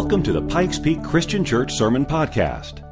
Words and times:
Welcome 0.00 0.22
to 0.22 0.32
the 0.32 0.42
Pikes 0.42 0.78
Peak 0.78 1.02
Christian 1.02 1.44
Church 1.44 1.72
Sermon 1.72 2.06
Podcast. 2.06 2.84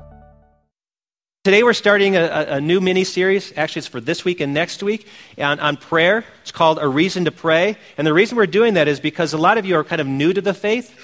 Today 1.44 1.62
we're 1.62 1.72
starting 1.72 2.16
a, 2.16 2.46
a 2.48 2.60
new 2.60 2.80
mini 2.80 3.04
series. 3.04 3.56
Actually, 3.56 3.78
it's 3.78 3.86
for 3.86 4.00
this 4.00 4.24
week 4.24 4.40
and 4.40 4.52
next 4.52 4.82
week 4.82 5.06
on, 5.38 5.60
on 5.60 5.76
prayer. 5.76 6.24
It's 6.42 6.50
called 6.50 6.80
A 6.82 6.88
Reason 6.88 7.24
to 7.26 7.30
Pray. 7.30 7.76
And 7.96 8.04
the 8.04 8.12
reason 8.12 8.36
we're 8.36 8.46
doing 8.46 8.74
that 8.74 8.88
is 8.88 8.98
because 8.98 9.32
a 9.34 9.38
lot 9.38 9.56
of 9.56 9.64
you 9.64 9.76
are 9.76 9.84
kind 9.84 10.00
of 10.00 10.08
new 10.08 10.32
to 10.32 10.40
the 10.40 10.52
faith 10.52 10.98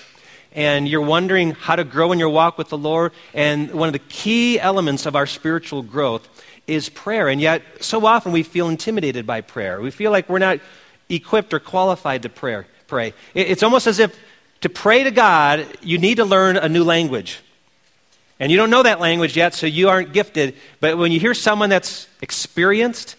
and 0.50 0.88
you're 0.88 1.00
wondering 1.00 1.52
how 1.52 1.76
to 1.76 1.84
grow 1.84 2.10
in 2.10 2.18
your 2.18 2.30
walk 2.30 2.58
with 2.58 2.68
the 2.68 2.78
Lord. 2.78 3.12
And 3.32 3.72
one 3.72 3.88
of 3.88 3.92
the 3.92 4.00
key 4.00 4.58
elements 4.58 5.06
of 5.06 5.14
our 5.14 5.28
spiritual 5.28 5.84
growth 5.84 6.28
is 6.66 6.88
prayer. 6.88 7.28
And 7.28 7.40
yet, 7.40 7.62
so 7.80 8.04
often 8.06 8.32
we 8.32 8.42
feel 8.42 8.68
intimidated 8.68 9.24
by 9.24 9.40
prayer. 9.40 9.80
We 9.80 9.92
feel 9.92 10.10
like 10.10 10.28
we're 10.28 10.40
not 10.40 10.58
equipped 11.08 11.54
or 11.54 11.60
qualified 11.60 12.24
to 12.24 12.28
prayer, 12.28 12.66
pray. 12.88 13.14
It's 13.34 13.62
almost 13.62 13.86
as 13.86 14.00
if 14.00 14.18
to 14.62 14.68
pray 14.68 15.04
to 15.04 15.10
God, 15.10 15.66
you 15.82 15.98
need 15.98 16.16
to 16.16 16.24
learn 16.24 16.56
a 16.56 16.68
new 16.68 16.84
language. 16.84 17.40
And 18.40 18.50
you 18.50 18.58
don't 18.58 18.70
know 18.70 18.82
that 18.82 18.98
language 18.98 19.36
yet, 19.36 19.54
so 19.54 19.66
you 19.66 19.88
aren't 19.88 20.12
gifted. 20.12 20.56
But 20.80 20.98
when 20.98 21.12
you 21.12 21.20
hear 21.20 21.34
someone 21.34 21.70
that's 21.70 22.08
experienced 22.20 23.14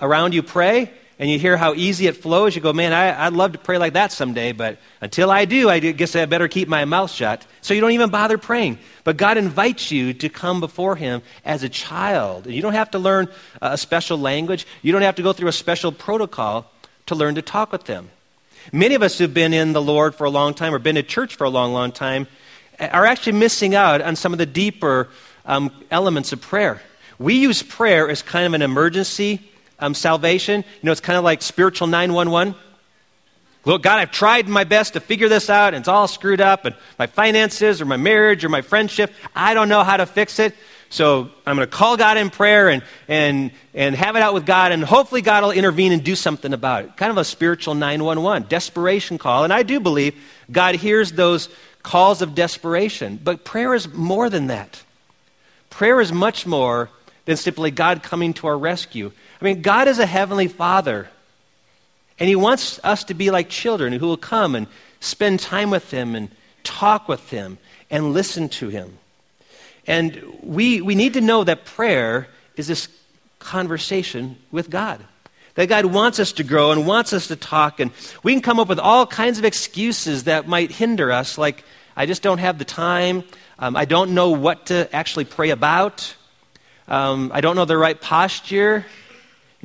around 0.00 0.34
you 0.34 0.42
pray, 0.42 0.90
and 1.18 1.30
you 1.30 1.38
hear 1.38 1.56
how 1.56 1.72
easy 1.74 2.06
it 2.06 2.16
flows, 2.16 2.54
you 2.54 2.60
go, 2.60 2.74
man, 2.74 2.92
I, 2.92 3.28
would 3.28 3.36
love 3.36 3.52
to 3.52 3.58
pray 3.58 3.78
like 3.78 3.94
that 3.94 4.12
someday, 4.12 4.52
but 4.52 4.78
until 5.00 5.30
I 5.30 5.46
do, 5.46 5.70
I 5.70 5.78
guess 5.78 6.14
I 6.14 6.26
better 6.26 6.46
keep 6.46 6.68
my 6.68 6.84
mouth 6.84 7.10
shut. 7.10 7.46
So 7.62 7.72
you 7.72 7.80
don't 7.80 7.92
even 7.92 8.10
bother 8.10 8.36
praying. 8.36 8.78
But 9.02 9.16
God 9.16 9.38
invites 9.38 9.90
you 9.90 10.12
to 10.12 10.28
come 10.28 10.60
before 10.60 10.94
Him 10.94 11.22
as 11.44 11.62
a 11.62 11.70
child. 11.70 12.46
You 12.46 12.60
don't 12.60 12.74
have 12.74 12.90
to 12.90 12.98
learn 12.98 13.28
a 13.62 13.78
special 13.78 14.18
language, 14.18 14.66
you 14.82 14.92
don't 14.92 15.02
have 15.02 15.16
to 15.16 15.22
go 15.22 15.32
through 15.32 15.48
a 15.48 15.52
special 15.52 15.90
protocol 15.90 16.70
to 17.06 17.14
learn 17.14 17.36
to 17.36 17.42
talk 17.42 17.72
with 17.72 17.86
Him. 17.86 18.10
Many 18.72 18.94
of 18.94 19.02
us 19.02 19.18
who've 19.18 19.32
been 19.32 19.52
in 19.52 19.72
the 19.72 19.82
Lord 19.82 20.14
for 20.14 20.24
a 20.24 20.30
long 20.30 20.54
time 20.54 20.74
or 20.74 20.78
been 20.78 20.96
in 20.96 21.06
church 21.06 21.36
for 21.36 21.44
a 21.44 21.50
long, 21.50 21.72
long 21.72 21.92
time 21.92 22.26
are 22.80 23.06
actually 23.06 23.32
missing 23.32 23.74
out 23.74 24.02
on 24.02 24.16
some 24.16 24.32
of 24.32 24.38
the 24.38 24.46
deeper 24.46 25.08
um, 25.44 25.70
elements 25.90 26.32
of 26.32 26.40
prayer. 26.40 26.82
We 27.18 27.34
use 27.34 27.62
prayer 27.62 28.08
as 28.08 28.22
kind 28.22 28.46
of 28.46 28.54
an 28.54 28.62
emergency 28.62 29.40
um, 29.78 29.94
salvation. 29.94 30.62
You 30.62 30.86
know, 30.86 30.92
it's 30.92 31.00
kind 31.00 31.16
of 31.16 31.24
like 31.24 31.42
spiritual 31.42 31.86
911. 31.86 32.54
Look, 33.66 33.82
God, 33.82 33.98
I've 33.98 34.12
tried 34.12 34.48
my 34.48 34.62
best 34.62 34.92
to 34.92 35.00
figure 35.00 35.28
this 35.28 35.50
out, 35.50 35.74
and 35.74 35.82
it's 35.82 35.88
all 35.88 36.06
screwed 36.06 36.40
up, 36.40 36.64
and 36.66 36.76
my 37.00 37.08
finances, 37.08 37.80
or 37.80 37.84
my 37.84 37.96
marriage, 37.96 38.44
or 38.44 38.48
my 38.48 38.62
friendship, 38.62 39.12
I 39.34 39.54
don't 39.54 39.68
know 39.68 39.82
how 39.82 39.96
to 39.96 40.06
fix 40.06 40.38
it. 40.38 40.54
So 40.88 41.30
I'm 41.44 41.56
going 41.56 41.66
to 41.68 41.76
call 41.76 41.96
God 41.96 42.16
in 42.16 42.30
prayer 42.30 42.68
and, 42.68 42.84
and, 43.08 43.50
and 43.74 43.96
have 43.96 44.14
it 44.14 44.22
out 44.22 44.34
with 44.34 44.46
God, 44.46 44.70
and 44.70 44.84
hopefully 44.84 45.20
God 45.20 45.42
will 45.42 45.50
intervene 45.50 45.90
and 45.90 46.04
do 46.04 46.14
something 46.14 46.52
about 46.52 46.84
it. 46.84 46.96
Kind 46.96 47.10
of 47.10 47.18
a 47.18 47.24
spiritual 47.24 47.74
911, 47.74 48.46
desperation 48.48 49.18
call. 49.18 49.42
And 49.42 49.52
I 49.52 49.64
do 49.64 49.80
believe 49.80 50.14
God 50.50 50.76
hears 50.76 51.10
those 51.10 51.48
calls 51.82 52.22
of 52.22 52.36
desperation. 52.36 53.18
But 53.22 53.44
prayer 53.44 53.74
is 53.74 53.92
more 53.92 54.30
than 54.30 54.46
that. 54.46 54.80
Prayer 55.70 56.00
is 56.00 56.12
much 56.12 56.46
more 56.46 56.88
than 57.24 57.36
simply 57.36 57.72
God 57.72 58.04
coming 58.04 58.32
to 58.34 58.46
our 58.46 58.56
rescue. 58.56 59.10
I 59.40 59.44
mean, 59.44 59.60
God 59.60 59.88
is 59.88 59.98
a 59.98 60.06
heavenly 60.06 60.46
Father, 60.46 61.08
and 62.18 62.28
He 62.28 62.36
wants 62.36 62.80
us 62.82 63.04
to 63.04 63.14
be 63.14 63.30
like 63.30 63.48
children 63.48 63.92
who 63.92 64.06
will 64.06 64.16
come 64.16 64.54
and 64.54 64.66
spend 65.00 65.40
time 65.40 65.70
with 65.70 65.90
Him 65.90 66.14
and 66.14 66.30
talk 66.64 67.08
with 67.08 67.30
Him 67.30 67.58
and 67.90 68.12
listen 68.12 68.48
to 68.48 68.68
Him. 68.68 68.98
And 69.86 70.22
we, 70.42 70.80
we 70.80 70.94
need 70.94 71.14
to 71.14 71.20
know 71.20 71.44
that 71.44 71.64
prayer 71.64 72.28
is 72.56 72.66
this 72.66 72.88
conversation 73.38 74.36
with 74.50 74.70
God. 74.70 75.04
That 75.54 75.68
God 75.68 75.86
wants 75.86 76.18
us 76.18 76.32
to 76.32 76.44
grow 76.44 76.72
and 76.72 76.86
wants 76.86 77.12
us 77.12 77.28
to 77.28 77.36
talk, 77.36 77.80
and 77.80 77.90
we 78.22 78.32
can 78.32 78.42
come 78.42 78.60
up 78.60 78.68
with 78.68 78.78
all 78.78 79.06
kinds 79.06 79.38
of 79.38 79.44
excuses 79.44 80.24
that 80.24 80.46
might 80.46 80.70
hinder 80.70 81.10
us, 81.10 81.38
like, 81.38 81.64
I 81.96 82.04
just 82.04 82.22
don't 82.22 82.38
have 82.38 82.58
the 82.58 82.64
time, 82.66 83.24
um, 83.58 83.74
I 83.74 83.86
don't 83.86 84.12
know 84.12 84.30
what 84.30 84.66
to 84.66 84.94
actually 84.94 85.24
pray 85.24 85.50
about, 85.50 86.14
um, 86.88 87.30
I 87.32 87.40
don't 87.40 87.56
know 87.56 87.64
the 87.64 87.78
right 87.78 87.98
posture. 87.98 88.84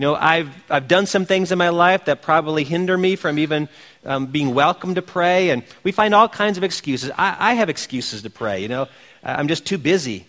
You 0.02 0.08
know, 0.08 0.16
I've, 0.16 0.50
I've 0.68 0.88
done 0.88 1.06
some 1.06 1.28
things 1.28 1.52
in 1.52 1.60
my 1.60 1.70
life 1.70 2.06
that 2.06 2.24
probably 2.24 2.64
hinder 2.64 2.98
me 2.98 3.16
from 3.16 3.38
even 3.38 3.70
um, 4.04 4.26
being 4.26 4.56
welcome 4.56 4.96
to 4.96 5.02
pray, 5.04 5.52
and 5.52 5.62
we 5.84 5.92
find 5.92 6.16
all 6.16 6.28
kinds 6.28 6.58
of 6.58 6.64
excuses. 6.64 7.12
I, 7.20 7.38
I 7.40 7.54
have 7.54 7.70
excuses 7.70 8.24
to 8.24 8.32
pray, 8.32 8.64
you 8.64 8.68
know. 8.68 8.88
I'm 9.24 9.48
just 9.48 9.64
too 9.64 9.78
busy. 9.78 10.26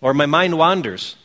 Or 0.00 0.14
my 0.14 0.24
mind 0.24 0.56
wanders. 0.56 1.16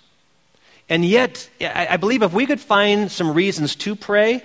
And 0.90 1.06
yet, 1.06 1.50
I 1.62 1.96
believe 1.96 2.24
if 2.24 2.34
we 2.34 2.46
could 2.46 2.60
find 2.60 3.10
some 3.10 3.34
reasons 3.34 3.78
to 3.78 3.96
pray, 3.96 4.44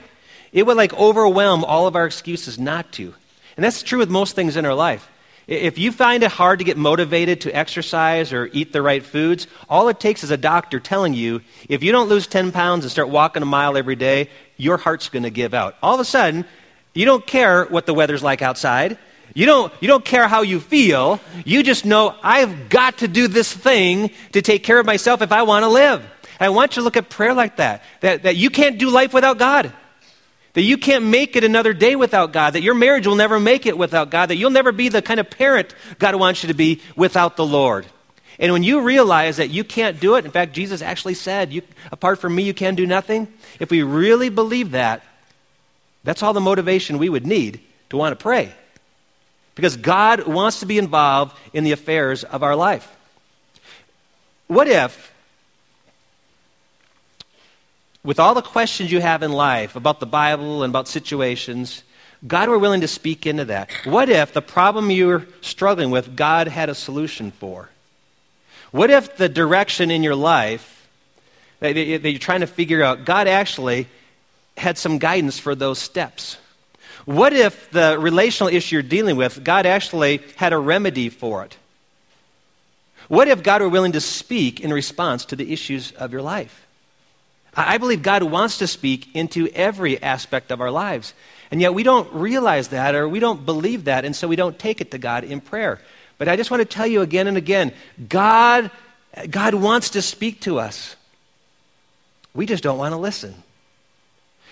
it 0.53 0.65
would 0.65 0.77
like 0.77 0.95
overwhelm 0.95 1.65
all 1.65 1.89
of 1.89 1.97
our 1.97 2.07
excuses 2.07 2.61
not 2.61 2.93
to. 2.93 3.13
And 3.57 3.65
that's 3.65 3.83
true 3.83 3.99
with 3.99 4.09
most 4.09 4.37
things 4.37 4.57
in 4.57 4.65
our 4.67 4.75
life. 4.75 5.11
If 5.47 5.77
you 5.77 5.91
find 5.91 6.23
it 6.23 6.31
hard 6.31 6.61
to 6.61 6.65
get 6.65 6.77
motivated 6.77 7.43
to 7.43 7.57
exercise 7.57 8.33
or 8.33 8.49
eat 8.53 8.73
the 8.73 8.81
right 8.81 9.03
foods, 9.03 9.47
all 9.69 9.89
it 9.89 9.99
takes 9.99 10.23
is 10.23 10.31
a 10.31 10.37
doctor 10.37 10.79
telling 10.79 11.15
you 11.15 11.41
if 11.69 11.83
you 11.83 11.91
don't 11.91 12.09
lose 12.09 12.27
10 12.27 12.53
pounds 12.53 12.85
and 12.85 12.93
start 12.93 13.09
walking 13.09 13.43
a 13.43 13.47
mile 13.47 13.77
every 13.77 13.97
day, 13.97 14.31
your 14.57 14.77
heart's 14.77 15.09
going 15.09 15.25
to 15.25 15.31
give 15.31 15.53
out. 15.53 15.77
All 15.83 15.95
of 15.95 16.01
a 16.01 16.05
sudden, 16.05 16.45
you 16.95 17.05
don't 17.05 17.27
care 17.27 17.65
what 17.65 17.87
the 17.87 17.95
weather's 17.95 18.23
like 18.23 18.41
outside. 18.41 18.99
You 19.35 19.47
don't, 19.47 19.73
you 19.81 19.89
don't 19.89 20.05
care 20.05 20.29
how 20.29 20.43
you 20.43 20.61
feel. 20.61 21.19
You 21.45 21.63
just 21.63 21.85
know, 21.85 22.15
I've 22.23 22.69
got 22.69 22.99
to 22.99 23.09
do 23.09 23.29
this 23.29 23.53
thing 23.53 24.11
to 24.33 24.43
take 24.43 24.63
care 24.63 24.79
of 24.79 24.87
myself 24.87 25.23
if 25.23 25.33
I 25.33 25.43
want 25.43 25.65
to 25.65 25.69
live. 25.69 26.05
I 26.39 26.51
want 26.51 26.73
you 26.73 26.81
to 26.81 26.85
look 26.85 26.97
at 26.97 27.09
prayer 27.09 27.35
like 27.35 27.57
that, 27.57 27.83
that, 28.01 28.25
that 28.25 28.37
you 28.37 28.51
can't 28.51 28.79
do 28.79 28.91
life 28.91 29.15
without 29.15 29.39
God. 29.39 29.73
That 30.55 30.63
you 30.63 30.77
can't 30.77 31.07
make 31.07 31.35
it 31.35 31.45
another 31.45 31.73
day 31.73 31.97
without 31.97 32.33
God. 32.33 32.51
That 32.53 32.63
your 32.63 32.75
marriage 32.75 33.07
will 33.07 33.15
never 33.15 33.41
make 33.41 33.65
it 33.65 33.79
without 33.79 34.11
God. 34.11 34.27
That 34.27 34.37
you'll 34.37 34.51
never 34.51 34.73
be 34.73 34.89
the 34.89 35.01
kind 35.01 35.19
of 35.19 35.31
parent 35.31 35.75
God 35.99 36.15
wants 36.17 36.43
you 36.43 36.49
to 36.49 36.55
be 36.55 36.83
without 36.95 37.37
the 37.37 37.47
Lord. 37.47 37.87
And 38.39 38.53
when 38.53 38.63
you 38.63 38.83
realize 38.83 39.37
that 39.37 39.51
you 39.51 39.65
can't 39.65 40.01
do 40.01 40.17
it, 40.17 40.25
in 40.25 40.31
fact, 40.31 40.53
Jesus 40.53 40.83
actually 40.83 41.15
said, 41.15 41.63
apart 41.91 42.19
from 42.19 42.35
me, 42.35 42.43
you 42.43 42.55
can 42.55 42.75
do 42.75 42.87
nothing. 42.87 43.29
If 43.61 43.71
we 43.71 43.83
really 43.83 44.29
believe 44.29 44.73
that, 44.73 45.03
that's 46.05 46.23
all 46.23 46.33
the 46.33 46.41
motivation 46.41 46.99
we 46.99 47.09
would 47.09 47.27
need 47.27 47.61
to 47.91 47.97
want 47.97 48.19
to 48.19 48.23
pray. 48.23 48.53
Because 49.55 49.77
God 49.77 50.27
wants 50.27 50.61
to 50.61 50.67
be 50.67 50.79
involved 50.79 51.37
in 51.53 51.63
the 51.63 51.73
affairs 51.73 52.25
of 52.25 52.43
our 52.43 52.57
life. 52.57 52.91
What 54.49 54.67
if, 54.67 55.12
with 58.05 58.19
all 58.19 58.35
the 58.35 58.43
questions 58.43 58.91
you 58.91 59.01
have 59.01 59.23
in 59.23 59.33
life 59.33 59.77
about 59.77 60.01
the 60.01 60.07
Bible 60.07 60.63
and 60.63 60.71
about 60.71 60.89
situations, 60.89 61.83
God 62.27 62.49
were 62.49 62.59
willing 62.59 62.81
to 62.81 62.89
speak 62.89 63.27
into 63.27 63.45
that? 63.47 63.71
What 63.85 64.09
if 64.09 64.33
the 64.33 64.43
problem 64.43 64.91
you're 64.91 65.27
struggling 65.41 65.91
with, 65.91 66.17
God 66.17 66.49
had 66.49 66.69
a 66.69 66.75
solution 66.75 67.31
for? 67.31 67.69
What 68.71 68.91
if 68.91 69.17
the 69.17 69.29
direction 69.29 69.91
in 69.91 70.03
your 70.03 70.15
life 70.15 70.89
that 71.61 71.77
you're 71.77 72.19
trying 72.19 72.41
to 72.41 72.47
figure 72.47 72.83
out, 72.83 73.05
God 73.05 73.29
actually 73.29 73.87
had 74.57 74.79
some 74.79 74.99
guidance 74.99 75.39
for 75.39 75.55
those 75.55 75.79
steps? 75.79 76.39
What 77.05 77.33
if 77.33 77.71
the 77.71 77.99
relational 77.99 78.53
issue 78.53 78.77
you're 78.77 78.83
dealing 78.83 79.17
with, 79.17 79.43
God 79.45 79.67
actually 79.67 80.23
had 80.37 80.53
a 80.53 80.59
remedy 80.59 81.09
for 81.09 81.45
it? 81.45 81.57
What 83.09 83.29
if 83.29 83.43
God 83.43 83.63
were 83.63 83.69
willing 83.69 83.93
to 83.93 84.01
speak 84.01 84.61
in 84.61 84.73
response 84.73 85.25
to 85.27 85.37
the 85.37 85.53
issues 85.53 85.93
of 85.93 86.13
your 86.13 86.23
life? 86.23 86.67
I 87.55 87.79
believe 87.79 88.03
God 88.03 88.23
wants 88.23 88.59
to 88.59 88.67
speak 88.67 89.15
into 89.15 89.49
every 89.49 90.03
aspect 90.03 90.51
of 90.51 90.61
our 90.61 90.71
lives. 90.71 91.13
And 91.51 91.61
yet 91.61 91.75
we 91.75 91.83
don't 91.83 92.11
realize 92.15 92.69
that 92.69 92.95
or 92.95 93.07
we 93.07 93.21
don't 93.21 93.45
believe 93.45 93.85
that, 93.85 94.05
and 94.05 94.17
so 94.17 94.27
we 94.27 94.37
don't 94.37 94.59
take 94.59 94.81
it 94.81 94.91
to 94.93 94.99
God 94.99 95.25
in 95.25 95.41
prayer. 95.41 95.81
But 96.17 96.29
I 96.29 96.37
just 96.37 96.51
want 96.51 96.63
to 96.63 96.65
tell 96.65 96.87
you 96.87 97.03
again 97.03 97.27
and 97.27 97.37
again 97.37 97.73
God, 98.09 98.71
God 99.29 99.55
wants 99.55 99.91
to 99.91 100.03
speak 100.03 100.41
to 100.43 100.59
us. 100.59 100.97
We 102.35 102.47
just 102.47 102.63
don't 102.63 102.79
want 102.79 102.93
to 102.93 102.99
listen. 102.99 103.35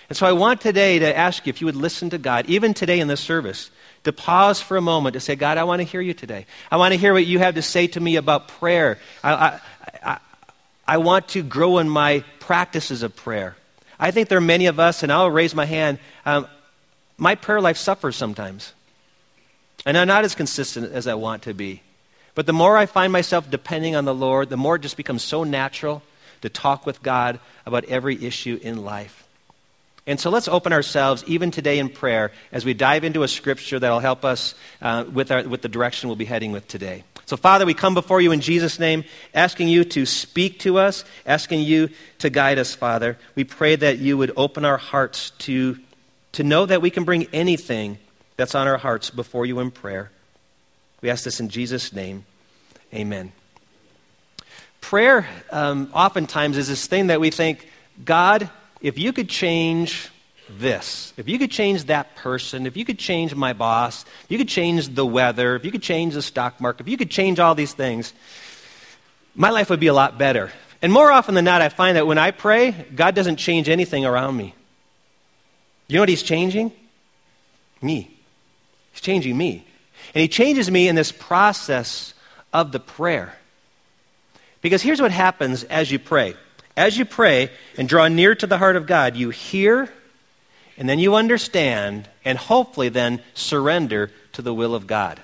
And 0.09 0.17
so 0.17 0.27
I 0.27 0.33
want 0.33 0.61
today 0.61 0.99
to 0.99 1.17
ask 1.17 1.47
you 1.47 1.49
if 1.49 1.61
you 1.61 1.65
would 1.65 1.75
listen 1.75 2.09
to 2.11 2.17
God, 2.17 2.45
even 2.47 2.73
today 2.73 2.99
in 2.99 3.07
this 3.07 3.21
service, 3.21 3.71
to 4.03 4.11
pause 4.11 4.61
for 4.61 4.77
a 4.77 4.81
moment 4.81 5.13
to 5.13 5.19
say, 5.19 5.35
God, 5.35 5.57
I 5.57 5.63
want 5.63 5.79
to 5.79 5.85
hear 5.85 6.01
you 6.01 6.13
today. 6.13 6.45
I 6.69 6.77
want 6.77 6.93
to 6.93 6.99
hear 6.99 7.13
what 7.13 7.25
you 7.25 7.39
have 7.39 7.55
to 7.55 7.61
say 7.61 7.87
to 7.87 7.99
me 7.99 8.17
about 8.17 8.47
prayer. 8.47 8.99
I, 9.23 9.59
I, 10.03 10.19
I 10.91 10.97
want 10.97 11.29
to 11.29 11.41
grow 11.41 11.77
in 11.77 11.87
my 11.87 12.25
practices 12.41 13.01
of 13.01 13.15
prayer. 13.15 13.55
I 13.97 14.11
think 14.11 14.27
there 14.27 14.37
are 14.37 14.41
many 14.41 14.65
of 14.65 14.77
us, 14.77 15.03
and 15.03 15.09
I'll 15.09 15.31
raise 15.31 15.55
my 15.55 15.63
hand, 15.63 15.99
um, 16.25 16.47
my 17.17 17.35
prayer 17.35 17.61
life 17.61 17.77
suffers 17.77 18.17
sometimes. 18.17 18.73
And 19.85 19.97
I'm 19.97 20.09
not 20.09 20.25
as 20.25 20.35
consistent 20.35 20.91
as 20.91 21.07
I 21.07 21.13
want 21.13 21.43
to 21.43 21.53
be. 21.53 21.81
But 22.35 22.45
the 22.45 22.51
more 22.51 22.75
I 22.75 22.87
find 22.87 23.13
myself 23.13 23.49
depending 23.49 23.95
on 23.95 24.03
the 24.03 24.13
Lord, 24.13 24.49
the 24.49 24.57
more 24.57 24.75
it 24.75 24.81
just 24.81 24.97
becomes 24.97 25.23
so 25.23 25.45
natural 25.45 26.03
to 26.41 26.49
talk 26.49 26.85
with 26.85 27.01
God 27.01 27.39
about 27.65 27.85
every 27.85 28.21
issue 28.21 28.59
in 28.61 28.83
life. 28.83 29.25
And 30.05 30.19
so 30.19 30.29
let's 30.29 30.49
open 30.49 30.73
ourselves, 30.73 31.23
even 31.25 31.51
today 31.51 31.79
in 31.79 31.87
prayer, 31.87 32.33
as 32.51 32.65
we 32.65 32.73
dive 32.73 33.05
into 33.05 33.23
a 33.23 33.29
scripture 33.29 33.79
that 33.79 33.89
will 33.89 33.99
help 33.99 34.25
us 34.25 34.55
uh, 34.81 35.05
with, 35.09 35.31
our, 35.31 35.43
with 35.43 35.61
the 35.61 35.69
direction 35.69 36.09
we'll 36.09 36.17
be 36.17 36.25
heading 36.25 36.51
with 36.51 36.67
today. 36.67 37.05
So, 37.31 37.37
Father, 37.37 37.65
we 37.65 37.73
come 37.73 37.93
before 37.93 38.19
you 38.19 38.33
in 38.33 38.41
Jesus' 38.41 38.77
name, 38.77 39.05
asking 39.33 39.69
you 39.69 39.85
to 39.85 40.05
speak 40.05 40.59
to 40.59 40.77
us, 40.77 41.05
asking 41.25 41.61
you 41.61 41.89
to 42.19 42.29
guide 42.29 42.59
us, 42.59 42.75
Father. 42.75 43.17
We 43.35 43.45
pray 43.45 43.77
that 43.77 43.99
you 43.99 44.17
would 44.17 44.33
open 44.35 44.65
our 44.65 44.75
hearts 44.75 45.29
to, 45.45 45.79
to 46.33 46.43
know 46.43 46.65
that 46.65 46.81
we 46.81 46.89
can 46.89 47.05
bring 47.05 47.27
anything 47.31 47.99
that's 48.35 48.53
on 48.53 48.67
our 48.67 48.77
hearts 48.77 49.11
before 49.11 49.45
you 49.45 49.61
in 49.61 49.71
prayer. 49.71 50.11
We 50.99 51.09
ask 51.09 51.23
this 51.23 51.39
in 51.39 51.47
Jesus' 51.47 51.93
name. 51.93 52.25
Amen. 52.93 53.31
Prayer, 54.81 55.25
um, 55.53 55.89
oftentimes, 55.93 56.57
is 56.57 56.67
this 56.67 56.85
thing 56.85 57.07
that 57.07 57.21
we 57.21 57.29
think, 57.29 57.65
God, 58.03 58.49
if 58.81 58.99
you 58.99 59.13
could 59.13 59.29
change 59.29 60.09
this, 60.59 61.13
if 61.17 61.27
you 61.27 61.39
could 61.39 61.51
change 61.51 61.85
that 61.85 62.15
person, 62.15 62.65
if 62.65 62.77
you 62.77 62.85
could 62.85 62.99
change 62.99 63.33
my 63.35 63.53
boss, 63.53 64.03
if 64.23 64.31
you 64.31 64.37
could 64.37 64.47
change 64.47 64.89
the 64.89 65.05
weather, 65.05 65.55
if 65.55 65.65
you 65.65 65.71
could 65.71 65.81
change 65.81 66.13
the 66.13 66.21
stock 66.21 66.59
market, 66.61 66.81
if 66.81 66.87
you 66.87 66.97
could 66.97 67.11
change 67.11 67.39
all 67.39 67.55
these 67.55 67.73
things, 67.73 68.13
my 69.35 69.49
life 69.49 69.69
would 69.69 69.79
be 69.79 69.87
a 69.87 69.93
lot 69.93 70.17
better. 70.17 70.51
And 70.81 70.91
more 70.91 71.11
often 71.11 71.35
than 71.35 71.45
not, 71.45 71.61
I 71.61 71.69
find 71.69 71.97
that 71.97 72.07
when 72.07 72.17
I 72.17 72.31
pray, 72.31 72.71
God 72.95 73.15
doesn't 73.15 73.37
change 73.37 73.69
anything 73.69 74.05
around 74.05 74.35
me. 74.35 74.55
You 75.87 75.95
know 75.95 76.01
what 76.01 76.09
He's 76.09 76.23
changing? 76.23 76.71
Me. 77.81 78.09
He's 78.91 79.01
changing 79.01 79.37
me. 79.37 79.65
And 80.13 80.21
He 80.21 80.27
changes 80.27 80.71
me 80.71 80.87
in 80.87 80.95
this 80.95 81.11
process 81.11 82.13
of 82.53 82.71
the 82.71 82.79
prayer. 82.79 83.35
Because 84.61 84.81
here's 84.81 85.01
what 85.01 85.11
happens 85.11 85.63
as 85.63 85.91
you 85.91 85.99
pray. 85.99 86.35
As 86.75 86.97
you 86.97 87.05
pray 87.05 87.51
and 87.77 87.87
draw 87.87 88.07
near 88.07 88.33
to 88.35 88.47
the 88.47 88.57
heart 88.57 88.75
of 88.75 88.87
God, 88.87 89.15
you 89.15 89.29
hear 89.29 89.91
and 90.77 90.87
then 90.87 90.99
you 90.99 91.15
understand 91.15 92.09
and 92.23 92.37
hopefully 92.37 92.89
then 92.89 93.21
surrender 93.33 94.11
to 94.33 94.41
the 94.41 94.53
will 94.53 94.75
of 94.75 94.87
God. 94.87 95.21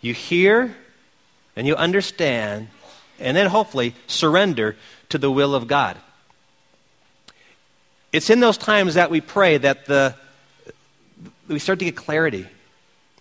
You 0.00 0.14
hear 0.14 0.76
and 1.54 1.66
you 1.66 1.74
understand 1.74 2.68
and 3.18 3.36
then 3.36 3.48
hopefully 3.48 3.94
surrender 4.06 4.76
to 5.08 5.18
the 5.18 5.30
will 5.30 5.54
of 5.54 5.66
God. 5.66 5.96
It's 8.12 8.30
in 8.30 8.40
those 8.40 8.58
times 8.58 8.94
that 8.94 9.10
we 9.10 9.20
pray 9.20 9.58
that 9.58 9.86
the, 9.86 10.14
we 11.48 11.58
start 11.58 11.78
to 11.80 11.84
get 11.84 11.96
clarity. 11.96 12.46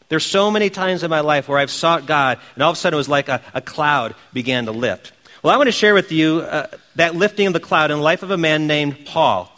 There's 0.09 0.25
so 0.25 0.51
many 0.51 0.69
times 0.69 1.03
in 1.03 1.09
my 1.09 1.21
life 1.21 1.47
where 1.47 1.57
I've 1.57 1.71
sought 1.71 2.05
God, 2.05 2.39
and 2.53 2.63
all 2.63 2.71
of 2.71 2.77
a 2.77 2.79
sudden 2.79 2.95
it 2.95 2.97
was 2.97 3.09
like 3.09 3.27
a, 3.27 3.41
a 3.53 3.61
cloud 3.61 4.15
began 4.33 4.65
to 4.65 4.71
lift. 4.71 5.11
Well, 5.41 5.53
I 5.53 5.57
want 5.57 5.67
to 5.67 5.71
share 5.71 5.93
with 5.93 6.11
you 6.11 6.39
uh, 6.39 6.67
that 6.95 7.15
lifting 7.15 7.47
of 7.47 7.53
the 7.53 7.59
cloud 7.59 7.91
in 7.91 7.97
the 7.97 8.03
life 8.03 8.23
of 8.23 8.31
a 8.31 8.37
man 8.37 8.67
named 8.67 9.05
Paul. 9.05 9.51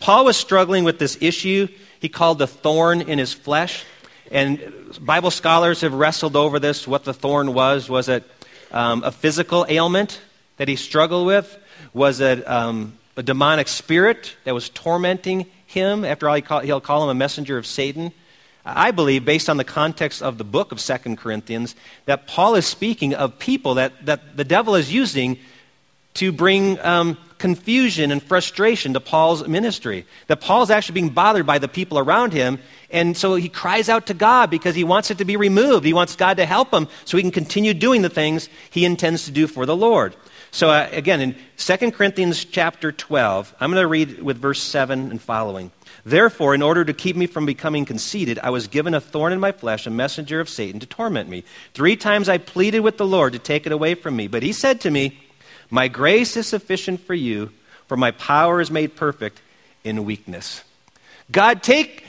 Paul 0.00 0.24
was 0.24 0.36
struggling 0.36 0.84
with 0.84 0.98
this 0.98 1.18
issue 1.20 1.68
he 2.00 2.08
called 2.08 2.38
the 2.38 2.46
thorn 2.46 3.02
in 3.02 3.18
his 3.18 3.32
flesh. 3.32 3.84
And 4.32 4.72
Bible 5.00 5.30
scholars 5.30 5.82
have 5.82 5.92
wrestled 5.92 6.34
over 6.34 6.58
this 6.58 6.88
what 6.88 7.04
the 7.04 7.14
thorn 7.14 7.52
was. 7.52 7.88
Was 7.88 8.08
it 8.08 8.24
um, 8.72 9.04
a 9.04 9.12
physical 9.12 9.66
ailment 9.68 10.20
that 10.56 10.66
he 10.66 10.76
struggled 10.76 11.26
with? 11.26 11.58
Was 11.92 12.20
it 12.20 12.48
um, 12.48 12.94
a 13.16 13.22
demonic 13.22 13.68
spirit 13.68 14.34
that 14.44 14.54
was 14.54 14.70
tormenting 14.70 15.46
him? 15.66 16.04
After 16.04 16.28
all, 16.28 16.34
he 16.34 16.42
call, 16.42 16.60
he'll 16.60 16.80
call 16.80 17.04
him 17.04 17.10
a 17.10 17.14
messenger 17.14 17.58
of 17.58 17.66
Satan. 17.66 18.12
I 18.64 18.90
believe, 18.90 19.24
based 19.24 19.48
on 19.48 19.56
the 19.56 19.64
context 19.64 20.22
of 20.22 20.38
the 20.38 20.44
book 20.44 20.70
of 20.72 20.80
Second 20.80 21.16
Corinthians, 21.16 21.74
that 22.06 22.26
Paul 22.26 22.54
is 22.54 22.66
speaking 22.66 23.14
of 23.14 23.38
people 23.38 23.74
that, 23.74 24.06
that 24.06 24.36
the 24.36 24.44
devil 24.44 24.74
is 24.74 24.92
using 24.92 25.38
to 26.14 26.30
bring 26.30 26.78
um, 26.80 27.16
confusion 27.40 28.12
and 28.12 28.22
frustration 28.22 28.92
to 28.92 29.00
Paul's 29.00 29.48
ministry. 29.48 30.06
That 30.28 30.40
Paul's 30.40 30.70
actually 30.70 30.94
being 30.94 31.08
bothered 31.10 31.46
by 31.46 31.58
the 31.58 31.66
people 31.66 31.98
around 31.98 32.32
him, 32.32 32.60
and 32.90 33.16
so 33.16 33.34
he 33.34 33.48
cries 33.48 33.88
out 33.88 34.06
to 34.06 34.14
God 34.14 34.50
because 34.50 34.76
he 34.76 34.84
wants 34.84 35.10
it 35.10 35.18
to 35.18 35.24
be 35.24 35.36
removed. 35.36 35.84
He 35.84 35.92
wants 35.92 36.14
God 36.14 36.36
to 36.36 36.46
help 36.46 36.72
him 36.72 36.86
so 37.04 37.16
he 37.16 37.22
can 37.24 37.32
continue 37.32 37.74
doing 37.74 38.02
the 38.02 38.08
things 38.08 38.48
he 38.70 38.84
intends 38.84 39.24
to 39.24 39.32
do 39.32 39.48
for 39.48 39.66
the 39.66 39.74
Lord. 39.74 40.14
So 40.52 40.68
uh, 40.68 40.88
again, 40.92 41.20
in 41.20 41.36
2 41.56 41.90
Corinthians 41.92 42.44
chapter 42.44 42.92
12, 42.92 43.54
I'm 43.60 43.70
going 43.70 43.82
to 43.82 43.88
read 43.88 44.22
with 44.22 44.38
verse 44.38 44.62
7 44.62 45.10
and 45.10 45.20
following. 45.22 45.70
Therefore, 46.04 46.54
in 46.54 46.62
order 46.62 46.84
to 46.84 46.92
keep 46.92 47.16
me 47.16 47.26
from 47.26 47.46
becoming 47.46 47.84
conceited, 47.84 48.38
I 48.42 48.50
was 48.50 48.66
given 48.66 48.94
a 48.94 49.00
thorn 49.00 49.32
in 49.32 49.40
my 49.40 49.52
flesh, 49.52 49.86
a 49.86 49.90
messenger 49.90 50.40
of 50.40 50.48
Satan 50.48 50.80
to 50.80 50.86
torment 50.86 51.28
me. 51.28 51.44
Three 51.74 51.96
times 51.96 52.28
I 52.28 52.38
pleaded 52.38 52.80
with 52.80 52.96
the 52.96 53.06
Lord 53.06 53.32
to 53.32 53.38
take 53.38 53.66
it 53.66 53.72
away 53.72 53.94
from 53.94 54.16
me, 54.16 54.26
but 54.26 54.42
he 54.42 54.52
said 54.52 54.80
to 54.82 54.90
me, 54.90 55.18
My 55.70 55.88
grace 55.88 56.36
is 56.36 56.46
sufficient 56.46 57.00
for 57.00 57.14
you, 57.14 57.50
for 57.86 57.96
my 57.96 58.10
power 58.10 58.60
is 58.60 58.70
made 58.70 58.96
perfect 58.96 59.40
in 59.84 60.04
weakness. 60.04 60.62
God, 61.30 61.62
take, 61.62 62.04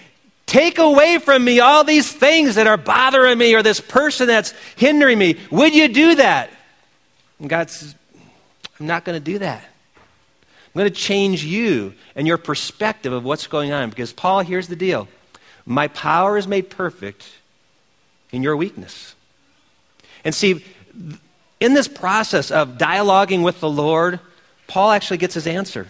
take 0.45 0.79
away 0.79 1.19
from 1.19 1.43
me 1.43 1.59
all 1.59 1.83
these 1.83 2.11
things 2.11 2.55
that 2.55 2.67
are 2.67 2.77
bothering 2.77 3.37
me 3.37 3.53
or 3.53 3.61
this 3.61 3.79
person 3.79 4.27
that's 4.27 4.53
hindering 4.75 5.19
me. 5.19 5.37
Would 5.51 5.75
you 5.75 5.87
do 5.87 6.15
that? 6.15 6.49
And 7.39 7.49
God 7.49 7.69
says, 7.69 7.95
I'm 8.79 8.87
not 8.87 9.05
going 9.05 9.19
to 9.19 9.23
do 9.23 9.39
that. 9.39 9.63
I'm 9.63 10.79
going 10.79 10.89
to 10.89 10.95
change 10.95 11.43
you 11.43 11.93
and 12.15 12.25
your 12.25 12.37
perspective 12.37 13.13
of 13.13 13.23
what's 13.23 13.45
going 13.47 13.71
on. 13.71 13.89
Because, 13.89 14.13
Paul, 14.13 14.39
here's 14.41 14.67
the 14.67 14.75
deal 14.75 15.07
my 15.65 15.87
power 15.89 16.37
is 16.37 16.47
made 16.47 16.69
perfect 16.69 17.29
in 18.31 18.41
your 18.41 18.55
weakness. 18.55 19.15
And 20.23 20.33
see, 20.33 20.63
in 21.61 21.75
this 21.75 21.87
process 21.87 22.51
of 22.51 22.77
dialoguing 22.77 23.43
with 23.43 23.61
the 23.61 23.69
Lord, 23.69 24.19
Paul 24.67 24.91
actually 24.91 25.17
gets 25.17 25.35
his 25.35 25.47
answer. 25.47 25.87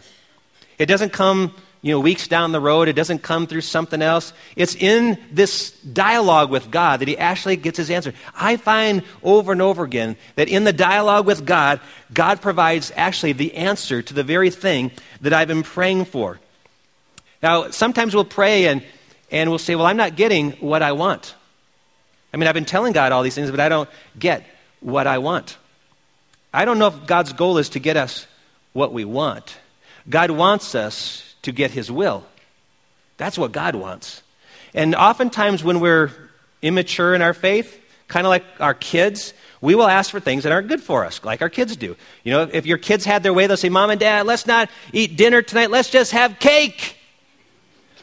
It 0.77 0.85
doesn't 0.85 1.13
come 1.13 1.56
you 1.81 1.94
know, 1.94 2.00
weeks 2.00 2.27
down 2.27 2.51
the 2.51 2.59
road. 2.59 2.88
It 2.89 2.94
doesn't 2.94 3.23
come 3.23 3.47
through 3.47 3.62
something 3.62 4.01
else. 4.01 4.33
It's 4.56 4.75
in 4.75 5.18
this 5.31 5.71
dialogue 5.81 6.51
with 6.51 6.69
God 6.69 7.00
that 7.00 7.07
he 7.07 7.18
actually 7.18 7.56
gets 7.56 7.77
his 7.77 7.89
answer. 7.89 8.13
I 8.35 8.57
find 8.57 9.01
over 9.23 9.51
and 9.51 9.62
over 9.62 9.83
again 9.83 10.15
that 10.35 10.47
in 10.47 10.63
the 10.63 10.73
dialogue 10.73 11.25
with 11.25 11.45
God, 11.45 11.79
God 12.13 12.41
provides 12.41 12.91
actually 12.95 13.33
the 13.33 13.56
answer 13.56 14.01
to 14.03 14.13
the 14.13 14.24
very 14.24 14.51
thing 14.51 14.91
that 15.21 15.33
I've 15.33 15.47
been 15.47 15.63
praying 15.63 16.06
for. 16.06 16.39
Now, 17.41 17.71
sometimes 17.71 18.13
we'll 18.13 18.25
pray 18.25 18.67
and, 18.67 18.83
and 19.31 19.50
we'll 19.50 19.57
say, 19.57 19.75
Well, 19.75 19.88
I'm 19.88 19.97
not 19.97 20.15
getting 20.15 20.51
what 20.53 20.83
I 20.83 20.91
want. 20.91 21.33
I 22.31 22.38
mean, 22.38 22.47
I've 22.47 22.53
been 22.53 22.65
telling 22.65 22.94
God 22.94 23.12
all 23.12 23.24
these 23.24 23.35
things, 23.35 23.50
but 23.50 23.59
I 23.59 23.69
don't 23.69 23.89
get 24.19 24.45
what 24.81 25.07
I 25.07 25.17
want. 25.17 25.57
I 26.53 26.65
don't 26.65 26.80
know 26.80 26.88
if 26.88 27.06
God's 27.06 27.33
goal 27.33 27.57
is 27.57 27.69
to 27.69 27.80
get 27.80 27.98
us 27.98 28.27
what 28.74 28.94
we 28.94 29.06
want. 29.06 29.57
God 30.09 30.31
wants 30.31 30.75
us 30.75 31.36
to 31.44 31.51
get 31.51 31.71
his 31.71 31.92
will. 31.92 32.25
That's 33.18 33.38
what 33.38 33.51
God 33.51 33.75
wants. 33.75 34.24
And 34.74 34.95
oftentimes, 34.95 35.63
when 35.63 35.80
we're 35.80 36.12
immature 36.62 37.13
in 37.13 37.21
our 37.21 37.33
faith, 37.33 37.80
kind 38.07 38.25
of 38.25 38.30
like 38.30 38.45
our 38.59 38.74
kids, 38.74 39.33
we 39.62 39.75
will 39.75 39.88
ask 39.88 40.12
for 40.12 40.19
things 40.19 40.44
that 40.44 40.51
aren't 40.51 40.68
good 40.68 40.81
for 40.81 41.06
us, 41.06 41.24
like 41.24 41.42
our 41.42 41.50
kids 41.50 41.75
do. 41.75 41.95
You 42.24 42.31
know, 42.31 42.50
if 42.51 42.65
your 42.65 42.77
kids 42.77 43.06
had 43.06 43.24
their 43.24 43.33
way, 43.33 43.48
they'll 43.48 43.58
say, 43.58 43.70
Mom 43.70 43.89
and 43.89 44.00
Dad, 44.00 44.25
let's 44.25 44.48
not 44.48 44.70
eat 44.91 45.15
dinner 45.17 45.41
tonight, 45.41 45.72
let's 45.72 45.89
just 45.89 46.12
have 46.12 46.39
cake. 46.39 46.98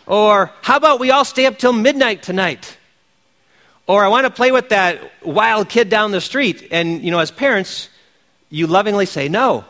Or, 0.07 0.51
how 0.63 0.77
about 0.77 1.01
we 1.01 1.11
all 1.11 1.25
stay 1.25 1.47
up 1.47 1.59
till 1.59 1.73
midnight 1.73 2.23
tonight? 2.23 2.79
Or, 3.87 4.05
I 4.05 4.09
want 4.09 4.25
to 4.27 4.31
play 4.31 4.53
with 4.53 4.71
that 4.71 5.01
wild 5.23 5.69
kid 5.69 5.91
down 5.91 6.13
the 6.13 6.21
street. 6.21 6.69
And, 6.71 7.03
you 7.03 7.11
know, 7.11 7.19
as 7.19 7.31
parents, 7.31 7.91
you 8.51 8.67
lovingly 8.67 9.07
say, 9.07 9.29
No, 9.29 9.65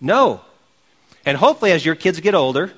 no, 0.00 0.40
and 1.26 1.38
hopefully, 1.38 1.72
as 1.72 1.84
your 1.84 1.94
kids 1.94 2.20
get 2.20 2.34
older, 2.34 2.72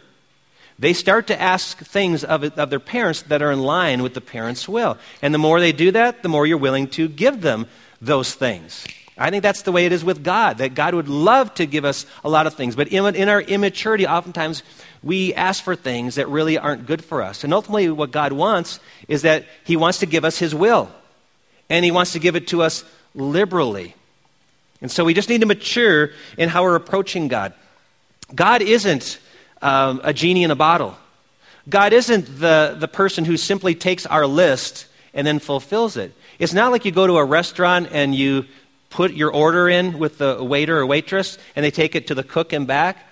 they 0.78 0.92
start 0.92 1.26
to 1.28 1.40
ask 1.40 1.78
things 1.78 2.22
of, 2.22 2.44
of 2.44 2.70
their 2.70 2.80
parents 2.80 3.22
that 3.22 3.42
are 3.42 3.50
in 3.50 3.60
line 3.60 4.02
with 4.02 4.14
the 4.14 4.20
parents' 4.20 4.68
will. 4.68 4.98
And 5.22 5.32
the 5.32 5.38
more 5.38 5.58
they 5.58 5.72
do 5.72 5.90
that, 5.92 6.22
the 6.22 6.28
more 6.28 6.46
you're 6.46 6.58
willing 6.58 6.88
to 6.88 7.08
give 7.08 7.40
them 7.40 7.66
those 8.00 8.34
things. 8.34 8.86
I 9.18 9.30
think 9.30 9.42
that's 9.42 9.62
the 9.62 9.72
way 9.72 9.86
it 9.86 9.92
is 9.92 10.04
with 10.04 10.22
God, 10.22 10.58
that 10.58 10.74
God 10.74 10.94
would 10.94 11.08
love 11.08 11.54
to 11.54 11.64
give 11.64 11.86
us 11.86 12.04
a 12.22 12.28
lot 12.28 12.46
of 12.46 12.54
things. 12.54 12.76
But 12.76 12.88
in, 12.88 13.16
in 13.16 13.30
our 13.30 13.40
immaturity, 13.40 14.06
oftentimes 14.06 14.62
we 15.02 15.32
ask 15.32 15.64
for 15.64 15.74
things 15.74 16.16
that 16.16 16.28
really 16.28 16.58
aren't 16.58 16.86
good 16.86 17.02
for 17.02 17.22
us. 17.22 17.42
And 17.42 17.54
ultimately, 17.54 17.88
what 17.90 18.10
God 18.10 18.32
wants 18.32 18.78
is 19.08 19.22
that 19.22 19.46
He 19.64 19.76
wants 19.76 20.00
to 20.00 20.06
give 20.06 20.26
us 20.26 20.38
His 20.38 20.54
will, 20.54 20.90
and 21.70 21.82
He 21.82 21.90
wants 21.90 22.12
to 22.12 22.18
give 22.18 22.36
it 22.36 22.48
to 22.48 22.60
us 22.60 22.84
liberally. 23.14 23.94
And 24.86 24.90
so 24.92 25.04
we 25.04 25.14
just 25.14 25.28
need 25.28 25.40
to 25.40 25.48
mature 25.48 26.10
in 26.38 26.48
how 26.48 26.62
we're 26.62 26.76
approaching 26.76 27.26
God. 27.26 27.54
God 28.32 28.62
isn't 28.62 29.18
um, 29.60 30.00
a 30.04 30.12
genie 30.12 30.44
in 30.44 30.52
a 30.52 30.54
bottle. 30.54 30.96
God 31.68 31.92
isn't 31.92 32.38
the, 32.38 32.76
the 32.78 32.86
person 32.86 33.24
who 33.24 33.36
simply 33.36 33.74
takes 33.74 34.06
our 34.06 34.28
list 34.28 34.86
and 35.12 35.26
then 35.26 35.40
fulfills 35.40 35.96
it. 35.96 36.14
It's 36.38 36.52
not 36.52 36.70
like 36.70 36.84
you 36.84 36.92
go 36.92 37.04
to 37.04 37.16
a 37.16 37.24
restaurant 37.24 37.88
and 37.90 38.14
you 38.14 38.44
put 38.88 39.12
your 39.12 39.32
order 39.32 39.68
in 39.68 39.98
with 39.98 40.18
the 40.18 40.40
waiter 40.40 40.78
or 40.78 40.86
waitress 40.86 41.36
and 41.56 41.64
they 41.64 41.72
take 41.72 41.96
it 41.96 42.06
to 42.06 42.14
the 42.14 42.22
cook 42.22 42.52
and 42.52 42.68
back. 42.68 43.08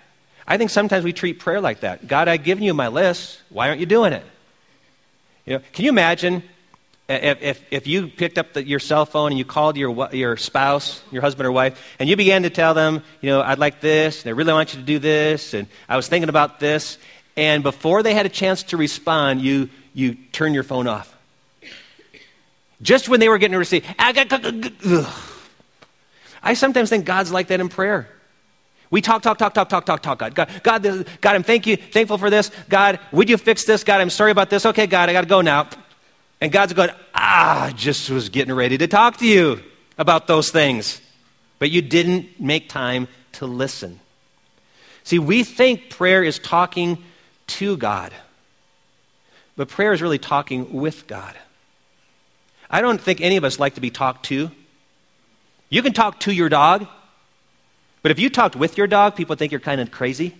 I 0.46 0.58
think 0.58 0.70
sometimes 0.70 1.04
we 1.04 1.12
treat 1.12 1.40
prayer 1.40 1.60
like 1.60 1.80
that. 1.80 2.06
God, 2.06 2.28
I've 2.28 2.44
given 2.44 2.62
you 2.62 2.72
my 2.72 2.86
list. 2.86 3.40
Why 3.48 3.66
aren't 3.66 3.80
you 3.80 3.86
doing 3.86 4.12
it? 4.12 4.24
You 5.44 5.54
know, 5.54 5.64
can 5.72 5.86
you 5.86 5.90
imagine 5.90 6.44
if, 7.08 7.42
if, 7.42 7.64
if 7.70 7.86
you 7.86 8.08
picked 8.08 8.38
up 8.38 8.54
the, 8.54 8.66
your 8.66 8.78
cell 8.78 9.04
phone 9.04 9.30
and 9.32 9.38
you 9.38 9.44
called 9.44 9.76
your, 9.76 10.08
your 10.12 10.36
spouse, 10.36 11.02
your 11.10 11.22
husband 11.22 11.46
or 11.46 11.52
wife, 11.52 11.94
and 11.98 12.08
you 12.08 12.16
began 12.16 12.44
to 12.44 12.50
tell 12.50 12.72
them, 12.72 13.02
you 13.20 13.30
know, 13.30 13.42
I'd 13.42 13.58
like 13.58 13.80
this, 13.80 14.22
and 14.22 14.30
I 14.30 14.32
really 14.32 14.52
want 14.52 14.72
you 14.72 14.80
to 14.80 14.86
do 14.86 14.98
this, 14.98 15.52
and 15.54 15.68
I 15.88 15.96
was 15.96 16.08
thinking 16.08 16.30
about 16.30 16.60
this, 16.60 16.98
and 17.36 17.62
before 17.62 18.02
they 18.02 18.14
had 18.14 18.26
a 18.26 18.30
chance 18.30 18.62
to 18.64 18.76
respond, 18.76 19.42
you, 19.42 19.68
you 19.92 20.14
turn 20.32 20.54
your 20.54 20.62
phone 20.62 20.86
off. 20.86 21.14
Just 22.80 23.08
when 23.08 23.20
they 23.20 23.28
were 23.28 23.38
getting 23.38 23.52
to 23.52 23.58
receive. 23.58 23.84
I 26.42 26.54
sometimes 26.54 26.90
think 26.90 27.04
God's 27.04 27.32
like 27.32 27.48
that 27.48 27.60
in 27.60 27.68
prayer. 27.68 28.08
We 28.90 29.00
talk, 29.00 29.22
talk, 29.22 29.38
talk, 29.38 29.54
talk, 29.54 29.68
talk, 29.68 29.84
talk, 29.84 30.02
talk. 30.02 30.18
God, 30.18 30.34
God, 30.34 30.50
God, 30.62 30.82
this, 30.82 31.04
God, 31.20 31.34
I'm 31.34 31.42
thank 31.42 31.66
you, 31.66 31.76
thankful 31.76 32.18
for 32.18 32.30
this. 32.30 32.50
God, 32.68 33.00
would 33.12 33.28
you 33.28 33.36
fix 33.36 33.64
this? 33.64 33.82
God, 33.82 34.00
I'm 34.00 34.10
sorry 34.10 34.30
about 34.30 34.50
this. 34.50 34.64
Okay, 34.66 34.86
God, 34.86 35.08
I 35.08 35.12
got 35.12 35.22
to 35.22 35.26
go 35.26 35.40
now. 35.40 35.68
And 36.44 36.52
God's 36.52 36.74
going, 36.74 36.90
ah, 37.14 37.72
just 37.74 38.10
was 38.10 38.28
getting 38.28 38.52
ready 38.52 38.76
to 38.76 38.86
talk 38.86 39.16
to 39.16 39.26
you 39.26 39.62
about 39.96 40.26
those 40.26 40.50
things. 40.50 41.00
But 41.58 41.70
you 41.70 41.80
didn't 41.80 42.38
make 42.38 42.68
time 42.68 43.08
to 43.32 43.46
listen. 43.46 43.98
See, 45.04 45.18
we 45.18 45.42
think 45.42 45.88
prayer 45.88 46.22
is 46.22 46.38
talking 46.38 47.02
to 47.46 47.78
God, 47.78 48.12
but 49.56 49.68
prayer 49.68 49.94
is 49.94 50.02
really 50.02 50.18
talking 50.18 50.74
with 50.74 51.06
God. 51.06 51.34
I 52.68 52.82
don't 52.82 53.00
think 53.00 53.22
any 53.22 53.38
of 53.38 53.44
us 53.44 53.58
like 53.58 53.76
to 53.76 53.80
be 53.80 53.88
talked 53.88 54.26
to. 54.26 54.50
You 55.70 55.80
can 55.80 55.94
talk 55.94 56.20
to 56.20 56.30
your 56.30 56.50
dog, 56.50 56.86
but 58.02 58.10
if 58.10 58.18
you 58.18 58.28
talked 58.28 58.54
with 58.54 58.76
your 58.76 58.86
dog, 58.86 59.16
people 59.16 59.34
think 59.36 59.50
you're 59.50 59.62
kind 59.62 59.80
of 59.80 59.90
crazy. 59.90 60.34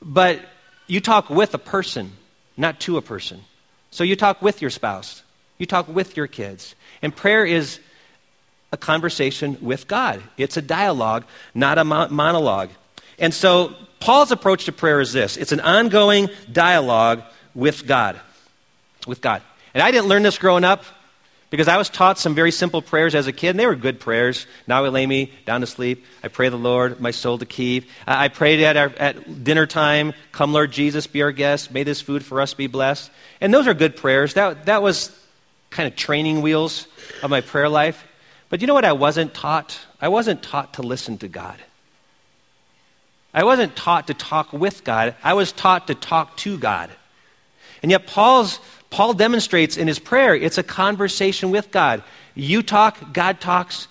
But 0.00 0.40
you 0.86 1.02
talk 1.02 1.28
with 1.28 1.52
a 1.52 1.58
person, 1.58 2.12
not 2.56 2.80
to 2.80 2.96
a 2.96 3.02
person. 3.02 3.42
So 3.94 4.02
you 4.02 4.16
talk 4.16 4.42
with 4.42 4.60
your 4.60 4.72
spouse, 4.72 5.22
you 5.56 5.66
talk 5.66 5.86
with 5.86 6.16
your 6.16 6.26
kids. 6.26 6.74
And 7.00 7.14
prayer 7.14 7.46
is 7.46 7.78
a 8.72 8.76
conversation 8.76 9.56
with 9.60 9.86
God, 9.86 10.20
it's 10.36 10.56
a 10.56 10.62
dialogue, 10.62 11.24
not 11.54 11.78
a 11.78 11.84
monologue. 11.84 12.70
And 13.20 13.32
so 13.32 13.72
Paul's 14.00 14.32
approach 14.32 14.64
to 14.64 14.72
prayer 14.72 15.00
is 15.00 15.12
this 15.12 15.36
it's 15.36 15.52
an 15.52 15.60
ongoing 15.60 16.28
dialogue 16.50 17.22
with 17.54 17.86
God. 17.86 18.20
With 19.06 19.20
God. 19.20 19.42
And 19.74 19.80
I 19.80 19.92
didn't 19.92 20.08
learn 20.08 20.24
this 20.24 20.38
growing 20.38 20.64
up 20.64 20.84
because 21.54 21.68
I 21.68 21.76
was 21.76 21.88
taught 21.88 22.18
some 22.18 22.34
very 22.34 22.50
simple 22.50 22.82
prayers 22.82 23.14
as 23.14 23.28
a 23.28 23.32
kid, 23.32 23.50
and 23.50 23.60
they 23.60 23.66
were 23.66 23.76
good 23.76 24.00
prayers. 24.00 24.48
Now 24.66 24.84
I 24.84 24.88
lay 24.88 25.06
me 25.06 25.30
down 25.46 25.60
to 25.60 25.68
sleep. 25.68 26.04
I 26.20 26.26
pray 26.26 26.48
the 26.48 26.56
Lord, 26.56 26.98
my 26.98 27.12
soul 27.12 27.38
to 27.38 27.46
keep. 27.46 27.88
I 28.08 28.26
prayed 28.26 28.60
at, 28.60 28.76
our, 28.76 28.92
at 28.98 29.44
dinner 29.44 29.64
time, 29.64 30.14
Come, 30.32 30.52
Lord 30.52 30.72
Jesus, 30.72 31.06
be 31.06 31.22
our 31.22 31.30
guest. 31.30 31.70
May 31.70 31.84
this 31.84 32.00
food 32.00 32.24
for 32.24 32.40
us 32.40 32.54
be 32.54 32.66
blessed. 32.66 33.08
And 33.40 33.54
those 33.54 33.68
are 33.68 33.74
good 33.74 33.94
prayers. 33.94 34.34
That, 34.34 34.66
that 34.66 34.82
was 34.82 35.16
kind 35.70 35.86
of 35.86 35.94
training 35.94 36.42
wheels 36.42 36.88
of 37.22 37.30
my 37.30 37.40
prayer 37.40 37.68
life. 37.68 38.04
But 38.48 38.60
you 38.60 38.66
know 38.66 38.74
what 38.74 38.84
I 38.84 38.92
wasn't 38.92 39.32
taught? 39.32 39.78
I 40.00 40.08
wasn't 40.08 40.42
taught 40.42 40.74
to 40.74 40.82
listen 40.82 41.18
to 41.18 41.28
God. 41.28 41.62
I 43.32 43.44
wasn't 43.44 43.76
taught 43.76 44.08
to 44.08 44.14
talk 44.14 44.52
with 44.52 44.82
God. 44.82 45.14
I 45.22 45.34
was 45.34 45.52
taught 45.52 45.86
to 45.86 45.94
talk 45.94 46.36
to 46.38 46.58
God. 46.58 46.90
And 47.80 47.92
yet, 47.92 48.08
Paul's, 48.08 48.58
Paul 48.94 49.12
demonstrates 49.12 49.76
in 49.76 49.88
his 49.88 49.98
prayer 49.98 50.36
it's 50.36 50.56
a 50.56 50.62
conversation 50.62 51.50
with 51.50 51.72
God. 51.72 52.04
You 52.36 52.62
talk, 52.62 53.12
God 53.12 53.40
talks, 53.40 53.88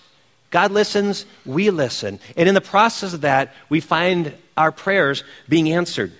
God 0.48 0.72
listens, 0.72 1.26
we 1.44 1.68
listen. 1.68 2.20
And 2.38 2.48
in 2.48 2.54
the 2.54 2.62
process 2.62 3.12
of 3.12 3.20
that, 3.20 3.52
we 3.68 3.80
find 3.80 4.32
our 4.56 4.72
prayers 4.72 5.22
being 5.46 5.70
answered. 5.70 6.10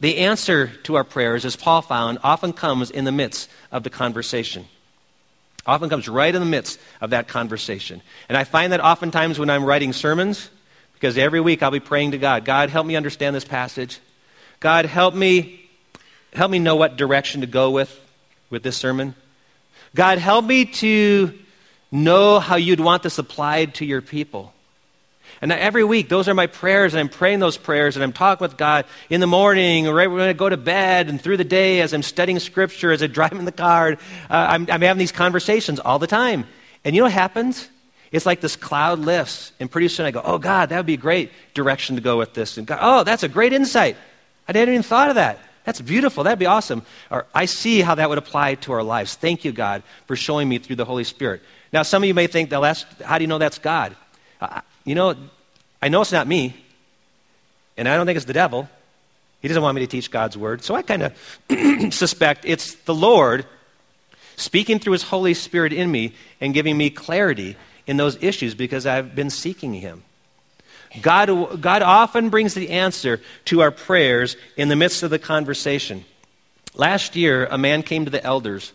The 0.00 0.18
answer 0.18 0.66
to 0.82 0.96
our 0.96 1.04
prayers, 1.04 1.46
as 1.46 1.56
Paul 1.56 1.80
found, 1.80 2.18
often 2.22 2.52
comes 2.52 2.90
in 2.90 3.06
the 3.06 3.12
midst 3.12 3.48
of 3.72 3.82
the 3.82 3.88
conversation. 3.88 4.66
Often 5.64 5.88
comes 5.88 6.06
right 6.06 6.34
in 6.34 6.42
the 6.42 6.46
midst 6.46 6.78
of 7.00 7.08
that 7.10 7.28
conversation. 7.28 8.02
And 8.28 8.36
I 8.36 8.44
find 8.44 8.74
that 8.74 8.84
oftentimes 8.84 9.38
when 9.38 9.48
I'm 9.48 9.64
writing 9.64 9.94
sermons, 9.94 10.50
because 10.92 11.16
every 11.16 11.40
week 11.40 11.62
I'll 11.62 11.70
be 11.70 11.80
praying 11.80 12.10
to 12.10 12.18
God, 12.18 12.44
God, 12.44 12.68
help 12.68 12.86
me 12.86 12.94
understand 12.94 13.34
this 13.34 13.46
passage. 13.46 14.00
God, 14.60 14.84
help 14.84 15.14
me 15.14 15.65
help 16.36 16.50
me 16.50 16.58
know 16.58 16.76
what 16.76 16.96
direction 16.96 17.40
to 17.40 17.46
go 17.46 17.70
with 17.70 18.00
with 18.50 18.62
this 18.62 18.76
sermon. 18.76 19.14
God, 19.94 20.18
help 20.18 20.44
me 20.44 20.66
to 20.66 21.32
know 21.90 22.38
how 22.38 22.56
you'd 22.56 22.80
want 22.80 23.02
this 23.02 23.18
applied 23.18 23.74
to 23.76 23.86
your 23.86 24.02
people. 24.02 24.52
And 25.40 25.52
every 25.52 25.84
week, 25.84 26.08
those 26.08 26.28
are 26.28 26.34
my 26.34 26.46
prayers, 26.46 26.94
and 26.94 27.00
I'm 27.00 27.08
praying 27.08 27.40
those 27.40 27.56
prayers, 27.56 27.96
and 27.96 28.02
I'm 28.02 28.12
talking 28.12 28.44
with 28.44 28.56
God 28.56 28.86
in 29.10 29.20
the 29.20 29.26
morning, 29.26 29.86
or 29.86 29.94
right 29.94 30.06
when 30.06 30.20
I 30.20 30.32
go 30.32 30.48
to 30.48 30.56
bed, 30.56 31.08
and 31.08 31.20
through 31.20 31.36
the 31.36 31.44
day 31.44 31.80
as 31.80 31.92
I'm 31.92 32.02
studying 32.02 32.38
Scripture, 32.38 32.92
as 32.92 33.02
I'm 33.02 33.12
driving 33.12 33.44
the 33.44 33.52
car. 33.52 33.92
Uh, 33.92 33.96
I'm, 34.30 34.62
I'm 34.70 34.80
having 34.80 34.98
these 34.98 35.12
conversations 35.12 35.78
all 35.78 35.98
the 35.98 36.06
time. 36.06 36.46
And 36.84 36.94
you 36.94 37.00
know 37.00 37.06
what 37.06 37.12
happens? 37.12 37.68
It's 38.12 38.24
like 38.24 38.40
this 38.40 38.56
cloud 38.56 38.98
lifts, 39.00 39.52
and 39.60 39.70
pretty 39.70 39.88
soon 39.88 40.06
I 40.06 40.10
go, 40.10 40.22
Oh, 40.24 40.38
God, 40.38 40.68
that 40.68 40.76
would 40.76 40.86
be 40.86 40.94
a 40.94 40.98
great 40.98 41.32
direction 41.54 41.96
to 41.96 42.02
go 42.02 42.16
with 42.16 42.32
this. 42.32 42.56
And 42.56 42.66
God, 42.66 42.78
oh, 42.80 43.04
that's 43.04 43.22
a 43.22 43.28
great 43.28 43.52
insight. 43.52 43.96
I 44.48 44.56
hadn't 44.56 44.74
even 44.74 44.82
thought 44.82 45.08
of 45.08 45.16
that. 45.16 45.40
That's 45.66 45.80
beautiful. 45.80 46.24
That'd 46.24 46.38
be 46.38 46.46
awesome. 46.46 46.82
Or 47.10 47.26
I 47.34 47.44
see 47.46 47.80
how 47.80 47.96
that 47.96 48.08
would 48.08 48.18
apply 48.18 48.54
to 48.54 48.72
our 48.72 48.84
lives. 48.84 49.16
Thank 49.16 49.44
you, 49.44 49.50
God, 49.50 49.82
for 50.06 50.14
showing 50.14 50.48
me 50.48 50.58
through 50.58 50.76
the 50.76 50.84
Holy 50.84 51.02
Spirit. 51.04 51.42
Now, 51.72 51.82
some 51.82 52.04
of 52.04 52.06
you 52.06 52.14
may 52.14 52.28
think, 52.28 52.50
that's, 52.50 52.84
how 53.04 53.18
do 53.18 53.24
you 53.24 53.28
know 53.28 53.38
that's 53.38 53.58
God? 53.58 53.96
Uh, 54.40 54.60
you 54.84 54.94
know, 54.94 55.16
I 55.82 55.88
know 55.88 56.00
it's 56.00 56.12
not 56.12 56.28
me, 56.28 56.56
and 57.76 57.88
I 57.88 57.96
don't 57.96 58.06
think 58.06 58.16
it's 58.16 58.26
the 58.26 58.32
devil. 58.32 58.68
He 59.42 59.48
doesn't 59.48 59.62
want 59.62 59.74
me 59.74 59.80
to 59.80 59.88
teach 59.88 60.10
God's 60.10 60.38
word. 60.38 60.62
So 60.62 60.76
I 60.76 60.82
kind 60.82 61.02
of 61.02 61.92
suspect 61.92 62.44
it's 62.44 62.74
the 62.84 62.94
Lord 62.94 63.44
speaking 64.36 64.78
through 64.78 64.92
his 64.92 65.02
Holy 65.02 65.34
Spirit 65.34 65.72
in 65.72 65.90
me 65.90 66.14
and 66.40 66.54
giving 66.54 66.76
me 66.76 66.90
clarity 66.90 67.56
in 67.88 67.96
those 67.96 68.22
issues 68.22 68.54
because 68.54 68.86
I've 68.86 69.16
been 69.16 69.30
seeking 69.30 69.74
him. 69.74 70.04
God, 71.02 71.60
God 71.60 71.82
often 71.82 72.28
brings 72.28 72.54
the 72.54 72.70
answer 72.70 73.20
to 73.46 73.62
our 73.62 73.70
prayers 73.70 74.36
in 74.56 74.68
the 74.68 74.76
midst 74.76 75.02
of 75.02 75.10
the 75.10 75.18
conversation. 75.18 76.04
Last 76.74 77.16
year, 77.16 77.46
a 77.46 77.58
man 77.58 77.82
came 77.82 78.04
to 78.04 78.10
the 78.10 78.22
elders 78.22 78.72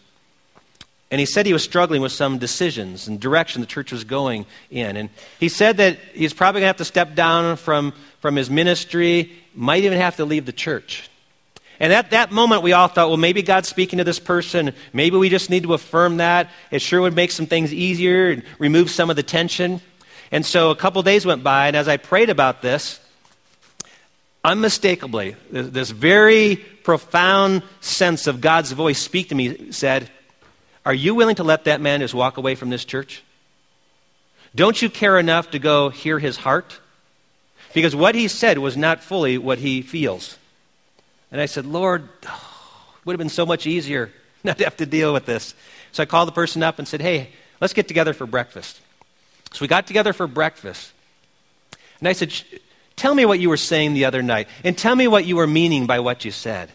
and 1.11 1.19
he 1.19 1.25
said 1.25 1.45
he 1.45 1.51
was 1.51 1.63
struggling 1.63 2.01
with 2.01 2.13
some 2.13 2.37
decisions 2.37 3.09
and 3.09 3.19
direction 3.19 3.59
the 3.59 3.67
church 3.67 3.91
was 3.91 4.05
going 4.05 4.45
in. 4.71 4.95
And 4.95 5.09
he 5.41 5.49
said 5.49 5.77
that 5.77 5.99
he's 6.13 6.33
probably 6.33 6.61
going 6.61 6.63
to 6.65 6.67
have 6.67 6.77
to 6.77 6.85
step 6.85 7.15
down 7.15 7.57
from, 7.57 7.93
from 8.21 8.37
his 8.37 8.49
ministry, 8.49 9.33
might 9.53 9.83
even 9.83 9.97
have 9.97 10.15
to 10.15 10.25
leave 10.25 10.45
the 10.45 10.53
church. 10.53 11.09
And 11.81 11.91
at 11.91 12.11
that 12.11 12.31
moment, 12.31 12.61
we 12.61 12.71
all 12.71 12.87
thought, 12.87 13.09
well, 13.09 13.17
maybe 13.17 13.41
God's 13.41 13.67
speaking 13.67 13.97
to 13.97 14.05
this 14.05 14.19
person. 14.19 14.73
Maybe 14.93 15.17
we 15.17 15.27
just 15.27 15.49
need 15.49 15.63
to 15.63 15.73
affirm 15.73 16.17
that. 16.17 16.49
It 16.69 16.81
sure 16.81 17.01
would 17.01 17.15
make 17.15 17.31
some 17.31 17.47
things 17.47 17.73
easier 17.73 18.29
and 18.29 18.43
remove 18.57 18.89
some 18.89 19.09
of 19.09 19.17
the 19.17 19.23
tension. 19.23 19.81
And 20.31 20.45
so 20.45 20.71
a 20.71 20.75
couple 20.75 21.01
days 21.03 21.25
went 21.25 21.43
by, 21.43 21.67
and 21.67 21.75
as 21.75 21.88
I 21.88 21.97
prayed 21.97 22.29
about 22.29 22.61
this, 22.61 23.00
unmistakably, 24.43 25.35
this 25.51 25.89
very 25.89 26.55
profound 26.55 27.63
sense 27.81 28.27
of 28.27 28.41
God's 28.41 28.71
voice 28.71 29.00
speak 29.00 29.29
to 29.29 29.35
me 29.35 29.71
said, 29.71 30.09
Are 30.85 30.93
you 30.93 31.15
willing 31.15 31.35
to 31.35 31.43
let 31.43 31.65
that 31.65 31.81
man 31.81 32.00
just 32.00 32.13
walk 32.13 32.38
away 32.38 32.55
from 32.55 32.69
this 32.69 32.85
church? 32.85 33.23
Don't 34.55 34.81
you 34.81 34.89
care 34.89 35.19
enough 35.19 35.51
to 35.51 35.59
go 35.59 35.89
hear 35.89 36.19
his 36.19 36.38
heart? 36.38 36.79
Because 37.73 37.95
what 37.95 38.15
he 38.15 38.27
said 38.27 38.57
was 38.57 38.75
not 38.75 39.03
fully 39.03 39.38
what 39.38 39.59
he 39.59 39.81
feels. 39.81 40.38
And 41.31 41.39
I 41.39 41.45
said, 41.45 41.65
Lord, 41.65 42.09
it 42.23 42.29
would 43.05 43.13
have 43.13 43.19
been 43.19 43.29
so 43.29 43.45
much 43.45 43.65
easier 43.67 44.11
not 44.43 44.57
to 44.57 44.63
have 44.63 44.77
to 44.77 44.85
deal 44.85 45.13
with 45.13 45.25
this. 45.25 45.53
So 45.91 46.03
I 46.03 46.05
called 46.05 46.27
the 46.27 46.33
person 46.33 46.63
up 46.63 46.79
and 46.79 46.88
said, 46.88 47.01
Hey, 47.01 47.29
let's 47.59 47.73
get 47.73 47.88
together 47.88 48.13
for 48.13 48.25
breakfast. 48.25 48.79
So 49.53 49.62
we 49.62 49.67
got 49.67 49.88
together 49.88 50.13
for 50.13 50.27
breakfast. 50.27 50.91
And 52.00 52.08
I 52.08 52.13
said, 52.13 52.34
Tell 52.96 53.15
me 53.15 53.25
what 53.25 53.39
you 53.39 53.50
were 53.50 53.58
saying 53.58 53.93
the 53.93 54.05
other 54.05 54.22
night, 54.22 54.48
and 54.63 54.77
tell 54.77 54.96
me 54.96 55.08
what 55.08 55.25
you 55.25 55.38
were 55.38 55.48
meaning 55.48 55.88
by 55.88 56.00
what 56.00 56.24
you 56.24 56.31
said. 56.31 56.70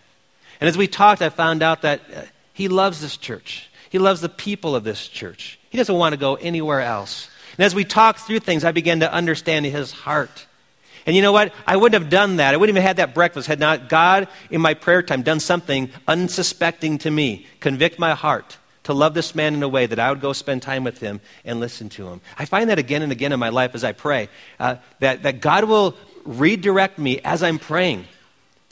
And 0.60 0.68
as 0.68 0.76
we 0.76 0.88
talked, 0.88 1.22
I 1.22 1.28
found 1.28 1.62
out 1.62 1.82
that 1.82 2.00
uh, 2.14 2.22
he 2.52 2.68
loves 2.68 3.00
this 3.00 3.16
church. 3.16 3.70
He 3.90 3.98
loves 3.98 4.20
the 4.20 4.28
people 4.28 4.74
of 4.74 4.82
this 4.82 5.06
church. 5.06 5.58
He 5.70 5.78
doesn't 5.78 5.94
want 5.94 6.14
to 6.14 6.16
go 6.16 6.34
anywhere 6.34 6.80
else. 6.80 7.30
And 7.56 7.64
as 7.64 7.74
we 7.74 7.84
talked 7.84 8.20
through 8.20 8.40
things, 8.40 8.64
I 8.64 8.72
began 8.72 9.00
to 9.00 9.12
understand 9.12 9.66
his 9.66 9.92
heart. 9.92 10.46
And 11.06 11.14
you 11.14 11.22
know 11.22 11.32
what? 11.32 11.52
I 11.66 11.76
wouldn't 11.76 12.02
have 12.02 12.10
done 12.10 12.36
that. 12.36 12.54
I 12.54 12.56
wouldn't 12.56 12.76
have 12.76 12.84
had 12.84 12.96
that 12.96 13.14
breakfast 13.14 13.46
had 13.46 13.60
not 13.60 13.88
God, 13.88 14.26
in 14.50 14.60
my 14.60 14.74
prayer 14.74 15.02
time, 15.02 15.22
done 15.22 15.38
something 15.38 15.90
unsuspecting 16.08 16.98
to 16.98 17.10
me, 17.10 17.46
convict 17.60 17.98
my 17.98 18.14
heart 18.14 18.58
to 18.86 18.94
love 18.94 19.14
this 19.14 19.34
man 19.34 19.52
in 19.52 19.62
a 19.64 19.68
way 19.68 19.86
that 19.86 19.98
I 19.98 20.10
would 20.10 20.20
go 20.20 20.32
spend 20.32 20.62
time 20.62 20.84
with 20.84 21.00
him 21.00 21.20
and 21.44 21.58
listen 21.58 21.88
to 21.90 22.06
him. 22.06 22.20
I 22.38 22.44
find 22.44 22.70
that 22.70 22.78
again 22.78 23.02
and 23.02 23.10
again 23.10 23.32
in 23.32 23.40
my 23.40 23.48
life 23.48 23.74
as 23.74 23.82
I 23.82 23.90
pray, 23.90 24.28
uh, 24.60 24.76
that, 25.00 25.24
that 25.24 25.40
God 25.40 25.64
will 25.64 25.96
redirect 26.24 26.96
me 26.96 27.18
as 27.24 27.42
I'm 27.42 27.58
praying. 27.58 28.04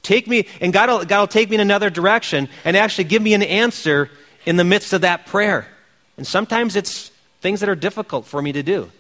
Take 0.03 0.29
me, 0.29 0.47
and 0.61 0.73
God 0.73 0.89
will, 0.89 1.05
God 1.05 1.21
will 1.21 1.27
take 1.27 1.51
me 1.51 1.57
in 1.57 1.61
another 1.61 1.91
direction 1.91 2.49
and 2.65 2.77
actually 2.77 3.05
give 3.05 3.23
me 3.23 3.35
an 3.35 3.43
answer 3.43 4.09
in 4.47 4.55
the 4.55 4.63
midst 4.63 4.93
of 4.93 5.01
that 5.01 5.27
prayer. 5.27 5.67
And 6.17 6.25
sometimes 6.25 6.77
it's 6.77 7.11
things 7.41 7.59
that 7.59 7.69
are 7.69 7.75
difficult 7.75 8.25
for 8.25 8.41
me 8.41 8.53
to 8.53 8.63
do. 8.63 8.93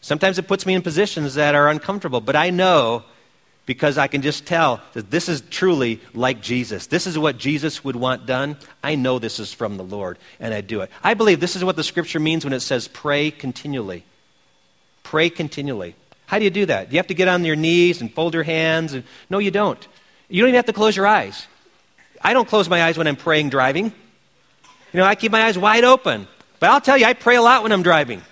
Sometimes 0.00 0.38
it 0.38 0.48
puts 0.48 0.66
me 0.66 0.74
in 0.74 0.82
positions 0.82 1.36
that 1.36 1.54
are 1.54 1.68
uncomfortable, 1.68 2.20
but 2.20 2.34
I 2.34 2.50
know 2.50 3.04
because 3.68 3.98
I 3.98 4.06
can 4.06 4.22
just 4.22 4.46
tell 4.46 4.80
that 4.94 5.10
this 5.10 5.28
is 5.28 5.42
truly 5.42 6.00
like 6.14 6.40
Jesus. 6.40 6.86
This 6.86 7.06
is 7.06 7.18
what 7.18 7.36
Jesus 7.36 7.84
would 7.84 7.96
want 7.96 8.24
done. 8.24 8.56
I 8.82 8.94
know 8.94 9.18
this 9.18 9.38
is 9.38 9.52
from 9.52 9.76
the 9.76 9.84
Lord, 9.84 10.16
and 10.40 10.54
I 10.54 10.62
do 10.62 10.80
it. 10.80 10.90
I 11.04 11.12
believe 11.12 11.38
this 11.38 11.54
is 11.54 11.62
what 11.62 11.76
the 11.76 11.84
scripture 11.84 12.18
means 12.18 12.44
when 12.44 12.54
it 12.54 12.60
says 12.60 12.88
pray 12.88 13.30
continually. 13.30 14.04
Pray 15.02 15.28
continually. 15.28 15.96
How 16.24 16.38
do 16.38 16.44
you 16.44 16.50
do 16.50 16.64
that? 16.64 16.88
Do 16.88 16.94
you 16.94 16.98
have 16.98 17.08
to 17.08 17.14
get 17.14 17.28
on 17.28 17.44
your 17.44 17.56
knees 17.56 18.00
and 18.00 18.10
fold 18.10 18.32
your 18.32 18.42
hands? 18.42 18.94
And, 18.94 19.04
no, 19.28 19.36
you 19.36 19.50
don't. 19.50 19.86
You 20.30 20.40
don't 20.40 20.48
even 20.48 20.56
have 20.56 20.66
to 20.66 20.72
close 20.72 20.96
your 20.96 21.06
eyes. 21.06 21.46
I 22.22 22.32
don't 22.32 22.48
close 22.48 22.70
my 22.70 22.84
eyes 22.84 22.96
when 22.96 23.06
I'm 23.06 23.16
praying 23.16 23.50
driving. 23.50 23.92
You 24.94 25.00
know, 25.00 25.04
I 25.04 25.14
keep 25.14 25.30
my 25.30 25.42
eyes 25.42 25.58
wide 25.58 25.84
open. 25.84 26.26
But 26.58 26.70
I'll 26.70 26.80
tell 26.80 26.96
you, 26.96 27.04
I 27.04 27.12
pray 27.12 27.36
a 27.36 27.42
lot 27.42 27.64
when 27.64 27.72
I'm 27.72 27.82
driving. 27.82 28.22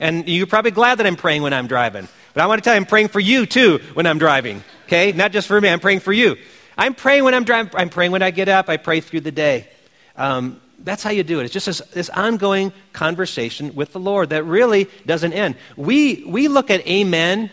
And 0.00 0.28
you're 0.28 0.48
probably 0.48 0.72
glad 0.72 0.98
that 0.98 1.06
I'm 1.06 1.14
praying 1.14 1.42
when 1.42 1.52
I'm 1.52 1.68
driving. 1.68 2.08
But 2.34 2.42
I 2.42 2.46
want 2.46 2.62
to 2.62 2.64
tell 2.64 2.74
you, 2.74 2.80
I'm 2.80 2.86
praying 2.86 3.08
for 3.08 3.20
you 3.20 3.46
too 3.46 3.80
when 3.94 4.06
I'm 4.06 4.18
driving. 4.18 4.62
Okay? 4.86 5.12
Not 5.12 5.32
just 5.32 5.48
for 5.48 5.60
me, 5.60 5.68
I'm 5.68 5.80
praying 5.80 6.00
for 6.00 6.12
you. 6.12 6.36
I'm 6.76 6.94
praying 6.94 7.24
when 7.24 7.34
I'm 7.34 7.44
driving. 7.44 7.72
I'm 7.76 7.90
praying 7.90 8.12
when 8.12 8.22
I 8.22 8.30
get 8.30 8.48
up. 8.48 8.68
I 8.68 8.76
pray 8.76 9.00
through 9.00 9.20
the 9.20 9.32
day. 9.32 9.68
Um, 10.16 10.60
that's 10.78 11.02
how 11.02 11.10
you 11.10 11.22
do 11.22 11.40
it. 11.40 11.44
It's 11.44 11.52
just 11.52 11.66
this, 11.66 11.78
this 11.92 12.10
ongoing 12.10 12.72
conversation 12.92 13.74
with 13.74 13.92
the 13.92 14.00
Lord 14.00 14.30
that 14.30 14.44
really 14.44 14.88
doesn't 15.06 15.32
end. 15.32 15.56
We, 15.76 16.24
we 16.26 16.48
look 16.48 16.70
at 16.70 16.86
amen 16.88 17.50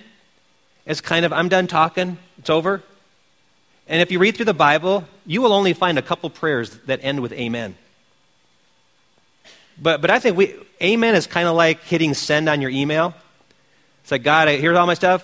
as 0.86 1.02
kind 1.02 1.26
of, 1.26 1.32
I'm 1.32 1.50
done 1.50 1.68
talking, 1.68 2.18
it's 2.38 2.50
over. 2.50 2.82
And 3.88 4.02
if 4.02 4.12
you 4.12 4.20
read 4.20 4.36
through 4.36 4.46
the 4.46 4.54
Bible, 4.54 5.04
you 5.26 5.42
will 5.42 5.54
only 5.54 5.74
find 5.74 6.00
a 6.00 6.02
couple 6.02 6.30
prayers 6.30 6.72
that 6.86 7.00
end 7.04 7.22
with 7.22 7.34
amen. 7.34 7.76
But, 9.82 10.02
but 10.02 10.10
I 10.10 10.20
think 10.20 10.36
we, 10.36 10.56
amen 10.82 11.16
is 11.16 11.28
kind 11.28 11.48
of 11.48 11.56
like 11.56 11.84
hitting 11.84 12.14
send 12.14 12.50
on 12.50 12.62
your 12.62 12.72
email. 12.72 13.14
It's 14.10 14.12
like, 14.12 14.24
God, 14.24 14.48
I, 14.48 14.56
here's 14.56 14.76
all 14.76 14.88
my 14.88 14.96
stuff. 14.96 15.24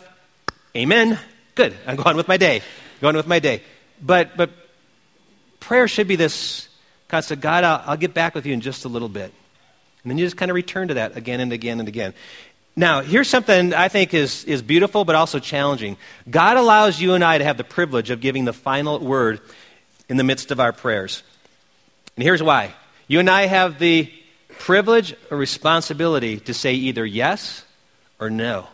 Amen. 0.78 1.18
Good. 1.56 1.76
I'm 1.88 1.96
going 1.96 2.16
with 2.16 2.28
my 2.28 2.38
day. 2.38 2.62
Going 3.02 3.16
with 3.16 3.26
my 3.26 3.40
day. 3.40 3.64
But, 4.00 4.38
but 4.38 4.52
prayer 5.60 5.88
should 5.88 6.08
be 6.08 6.16
this 6.16 6.70
constant 7.08 7.42
God, 7.42 7.64
I'll, 7.64 7.82
I'll 7.84 7.98
get 7.98 8.14
back 8.14 8.36
with 8.36 8.46
you 8.46 8.54
in 8.54 8.62
just 8.62 8.86
a 8.86 8.88
little 8.88 9.10
bit. 9.10 9.34
And 10.04 10.12
then 10.12 10.20
you 10.20 10.26
just 10.28 10.38
kind 10.38 10.52
of 10.52 10.56
return 10.56 10.90
to 10.90 10.94
that 10.94 11.18
again 11.18 11.40
and 11.40 11.52
again 11.52 11.80
and 11.80 11.88
again. 11.88 12.14
Now, 12.76 13.02
here's 13.02 13.28
something 13.28 13.74
I 13.74 13.88
think 13.88 14.14
is, 14.14 14.44
is 14.44 14.62
beautiful 14.62 15.04
but 15.04 15.16
also 15.16 15.40
challenging. 15.40 15.98
God 16.30 16.56
allows 16.56 17.02
you 17.02 17.16
and 17.16 17.24
I 17.24 17.40
to 17.40 17.44
have 17.44 17.58
the 17.58 17.64
privilege 17.64 18.12
of 18.12 18.22
giving 18.22 18.46
the 18.46 18.54
final 18.54 19.00
word 19.00 19.42
in 20.10 20.18
the 20.18 20.24
midst 20.24 20.52
of 20.52 20.60
our 20.60 20.74
prayers. 20.74 21.24
And 22.16 22.22
here's 22.22 22.44
why. 22.44 22.72
You 23.08 23.20
and 23.20 23.32
I 23.32 23.48
have 23.48 23.80
the 23.80 24.14
privilege 24.60 25.16
or 25.32 25.38
responsibility 25.38 26.40
to 26.42 26.54
say 26.54 26.76
either 26.76 27.04
yes 27.04 27.66
or 28.20 28.30
no. 28.30 28.68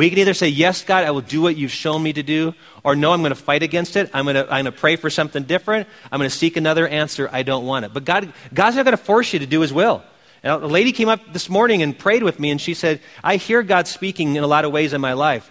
We 0.00 0.08
can 0.08 0.18
either 0.18 0.32
say, 0.32 0.48
Yes, 0.48 0.82
God, 0.82 1.04
I 1.04 1.10
will 1.10 1.20
do 1.20 1.42
what 1.42 1.58
you've 1.58 1.70
shown 1.70 2.02
me 2.02 2.14
to 2.14 2.22
do, 2.22 2.54
or 2.82 2.96
No, 2.96 3.12
I'm 3.12 3.20
going 3.20 3.32
to 3.32 3.34
fight 3.34 3.62
against 3.62 3.96
it. 3.96 4.08
I'm 4.14 4.24
going 4.24 4.34
to, 4.34 4.44
I'm 4.44 4.64
going 4.64 4.72
to 4.72 4.72
pray 4.72 4.96
for 4.96 5.10
something 5.10 5.42
different. 5.42 5.86
I'm 6.10 6.18
going 6.18 6.30
to 6.30 6.34
seek 6.34 6.56
another 6.56 6.88
answer. 6.88 7.28
I 7.30 7.42
don't 7.42 7.66
want 7.66 7.84
it. 7.84 7.92
But 7.92 8.06
God, 8.06 8.32
God's 8.54 8.76
not 8.76 8.86
going 8.86 8.96
to 8.96 9.04
force 9.04 9.34
you 9.34 9.40
to 9.40 9.46
do 9.46 9.60
his 9.60 9.74
will. 9.74 10.02
And 10.42 10.54
a 10.54 10.66
lady 10.66 10.92
came 10.92 11.10
up 11.10 11.34
this 11.34 11.50
morning 11.50 11.82
and 11.82 11.98
prayed 11.98 12.22
with 12.22 12.40
me, 12.40 12.48
and 12.48 12.58
she 12.58 12.72
said, 12.72 13.02
I 13.22 13.36
hear 13.36 13.62
God 13.62 13.86
speaking 13.86 14.36
in 14.36 14.42
a 14.42 14.46
lot 14.46 14.64
of 14.64 14.72
ways 14.72 14.94
in 14.94 15.02
my 15.02 15.12
life. 15.12 15.50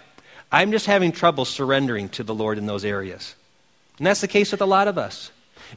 I'm 0.51 0.72
just 0.72 0.88
having 0.88 1.12
trouble 1.12 1.46
surrendering 1.46 2.10
to 2.10 2.24
the 2.24 2.34
Lord 2.34 2.58
in 2.58 2.65
those 2.65 2.84
areas. 2.84 3.36
And 4.00 4.08
that's 4.08 4.22
the 4.22 4.27
case 4.27 4.51
with 4.51 4.63
a 4.63 4.65
lot 4.65 4.88
of 4.88 4.98
us. 4.98 5.29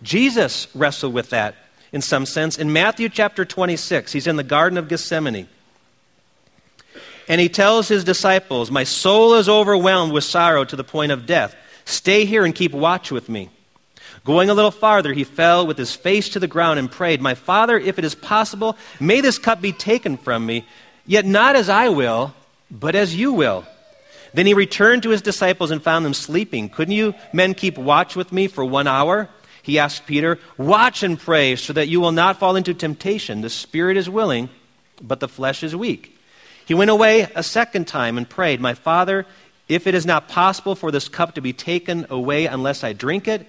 Jesus 0.03 0.75
wrestled 0.75 1.13
with 1.13 1.29
that 1.29 1.57
in 1.93 2.01
some 2.01 2.25
sense. 2.25 2.57
In 2.57 2.73
Matthew 2.73 3.11
chapter 3.11 3.45
26, 3.45 4.13
he's 4.13 4.27
in 4.27 4.37
the 4.37 4.43
Garden 4.43 4.79
of 4.79 4.89
Gethsemane. 4.89 5.47
And 7.29 7.41
he 7.41 7.49
tells 7.49 7.89
his 7.89 8.05
disciples, 8.05 8.71
My 8.71 8.85
soul 8.85 9.35
is 9.35 9.49
overwhelmed 9.49 10.13
with 10.13 10.25
sorrow 10.25 10.65
to 10.65 10.77
the 10.77 10.85
point 10.85 11.13
of 11.13 11.27
death. 11.27 11.55
Stay 11.85 12.25
here 12.25 12.45
and 12.45 12.55
keep 12.55 12.73
watch 12.73 13.11
with 13.11 13.29
me. 13.29 13.51
Going 14.25 14.51
a 14.51 14.55
little 14.55 14.71
farther, 14.71 15.13
he 15.13 15.25
fell 15.25 15.67
with 15.67 15.77
his 15.77 15.95
face 15.95 16.29
to 16.31 16.41
the 16.41 16.47
ground 16.47 16.79
and 16.79 16.91
prayed, 16.91 17.21
My 17.21 17.35
Father, 17.35 17.77
if 17.79 17.99
it 17.99 18.05
is 18.05 18.15
possible, 18.15 18.77
may 19.01 19.21
this 19.21 19.39
cup 19.39 19.61
be 19.61 19.73
taken 19.73 20.17
from 20.17 20.47
me, 20.47 20.65
yet 21.07 21.25
not 21.25 21.57
as 21.57 21.69
I 21.69 21.89
will, 21.89 22.33
but 22.71 22.95
as 22.95 23.17
you 23.17 23.33
will. 23.33 23.65
Then 24.35 24.47
he 24.47 24.55
returned 24.55 25.03
to 25.03 25.11
his 25.11 25.23
disciples 25.23 25.71
and 25.71 25.83
found 25.83 26.05
them 26.05 26.15
sleeping. 26.15 26.69
Couldn't 26.69 26.95
you 26.95 27.15
men 27.33 27.55
keep 27.55 27.77
watch 27.77 28.17
with 28.17 28.33
me 28.33 28.47
for 28.47 28.65
one 28.65 28.87
hour? 28.87 29.29
He 29.63 29.79
asked 29.79 30.07
Peter, 30.07 30.39
Watch 30.57 31.03
and 31.03 31.19
pray 31.19 31.57
so 31.57 31.73
that 31.73 31.89
you 31.89 32.01
will 32.01 32.13
not 32.13 32.39
fall 32.39 32.57
into 32.57 32.75
temptation. 32.75 33.43
The 33.43 33.51
spirit 33.51 33.97
is 33.97 34.09
willing, 34.09 34.49
but 35.01 35.21
the 35.21 35.29
flesh 35.29 35.63
is 35.63 35.77
weak. 35.77 36.19
He 36.67 36.75
went 36.75 36.91
away 36.91 37.29
a 37.35 37.43
second 37.43 37.87
time 37.87 38.17
and 38.17 38.29
prayed, 38.29 38.61
My 38.61 38.75
Father, 38.75 39.27
if 39.69 39.87
it 39.87 39.95
is 39.95 40.07
not 40.07 40.29
possible 40.29 40.75
for 40.75 40.91
this 40.91 41.09
cup 41.09 41.35
to 41.35 41.41
be 41.41 41.53
taken 41.53 42.07
away 42.11 42.47
unless 42.47 42.85
I 42.85 42.93
drink 42.93 43.29
it, 43.29 43.47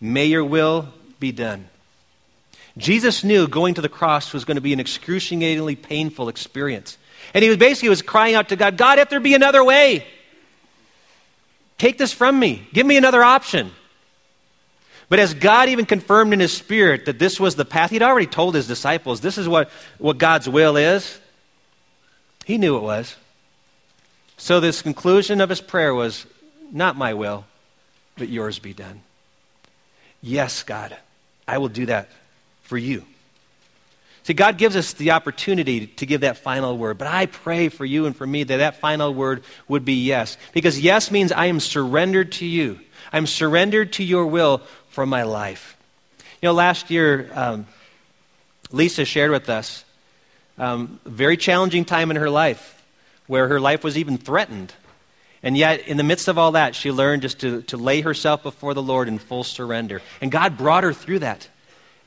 may 0.00 0.26
your 0.26 0.44
will 0.44 0.88
be 1.20 1.32
done. 1.32 1.68
Jesus 2.76 3.22
knew 3.22 3.46
going 3.46 3.74
to 3.74 3.80
the 3.80 3.88
cross 3.88 4.32
was 4.32 4.44
going 4.44 4.56
to 4.56 4.62
be 4.62 4.72
an 4.72 4.80
excruciatingly 4.80 5.76
painful 5.76 6.28
experience. 6.28 6.96
And 7.34 7.42
he 7.42 7.48
was 7.48 7.58
basically 7.58 7.90
was 7.90 8.02
crying 8.02 8.34
out 8.34 8.48
to 8.48 8.56
God, 8.56 8.76
God, 8.76 8.98
if 8.98 9.08
there 9.10 9.20
be 9.20 9.34
another 9.34 9.62
way, 9.62 10.06
take 11.78 11.98
this 11.98 12.12
from 12.12 12.38
me. 12.38 12.66
Give 12.72 12.86
me 12.86 12.96
another 12.96 13.22
option. 13.22 13.70
But 15.08 15.18
as 15.18 15.34
God 15.34 15.68
even 15.68 15.84
confirmed 15.84 16.32
in 16.32 16.40
his 16.40 16.54
spirit 16.54 17.04
that 17.04 17.18
this 17.18 17.38
was 17.38 17.54
the 17.54 17.66
path, 17.66 17.90
he'd 17.90 18.02
already 18.02 18.26
told 18.26 18.54
his 18.54 18.66
disciples, 18.66 19.20
this 19.20 19.36
is 19.36 19.46
what, 19.46 19.70
what 19.98 20.16
God's 20.16 20.48
will 20.48 20.76
is. 20.78 21.18
He 22.44 22.58
knew 22.58 22.76
it 22.76 22.82
was. 22.82 23.16
So, 24.36 24.60
this 24.60 24.82
conclusion 24.82 25.40
of 25.40 25.48
his 25.48 25.60
prayer 25.60 25.94
was 25.94 26.26
not 26.72 26.96
my 26.96 27.14
will, 27.14 27.44
but 28.16 28.28
yours 28.28 28.58
be 28.58 28.72
done. 28.72 29.02
Yes, 30.20 30.62
God, 30.62 30.96
I 31.46 31.58
will 31.58 31.68
do 31.68 31.86
that 31.86 32.08
for 32.62 32.76
you. 32.76 33.04
See, 34.24 34.34
God 34.34 34.56
gives 34.56 34.76
us 34.76 34.92
the 34.92 35.10
opportunity 35.10 35.88
to 35.88 36.06
give 36.06 36.20
that 36.20 36.38
final 36.38 36.78
word, 36.78 36.96
but 36.96 37.08
I 37.08 37.26
pray 37.26 37.68
for 37.68 37.84
you 37.84 38.06
and 38.06 38.16
for 38.16 38.26
me 38.26 38.44
that 38.44 38.56
that 38.58 38.78
final 38.78 39.12
word 39.12 39.42
would 39.66 39.84
be 39.84 40.04
yes. 40.04 40.38
Because 40.52 40.78
yes 40.78 41.10
means 41.10 41.32
I 41.32 41.46
am 41.46 41.58
surrendered 41.58 42.32
to 42.32 42.46
you, 42.46 42.80
I'm 43.12 43.26
surrendered 43.26 43.94
to 43.94 44.04
your 44.04 44.26
will 44.26 44.62
for 44.90 45.06
my 45.06 45.24
life. 45.24 45.76
You 46.40 46.48
know, 46.48 46.52
last 46.54 46.90
year, 46.90 47.30
um, 47.34 47.66
Lisa 48.70 49.04
shared 49.04 49.30
with 49.30 49.48
us 49.48 49.84
um, 50.62 51.00
very 51.04 51.36
challenging 51.36 51.84
time 51.84 52.12
in 52.12 52.16
her 52.16 52.30
life 52.30 52.84
where 53.26 53.48
her 53.48 53.58
life 53.58 53.82
was 53.82 53.98
even 53.98 54.16
threatened. 54.16 54.72
And 55.42 55.56
yet, 55.56 55.88
in 55.88 55.96
the 55.96 56.04
midst 56.04 56.28
of 56.28 56.38
all 56.38 56.52
that, 56.52 56.76
she 56.76 56.92
learned 56.92 57.22
just 57.22 57.40
to, 57.40 57.62
to 57.62 57.76
lay 57.76 58.00
herself 58.00 58.44
before 58.44 58.72
the 58.72 58.82
Lord 58.82 59.08
in 59.08 59.18
full 59.18 59.42
surrender. 59.42 60.00
And 60.20 60.30
God 60.30 60.56
brought 60.56 60.84
her 60.84 60.92
through 60.92 61.18
that. 61.20 61.48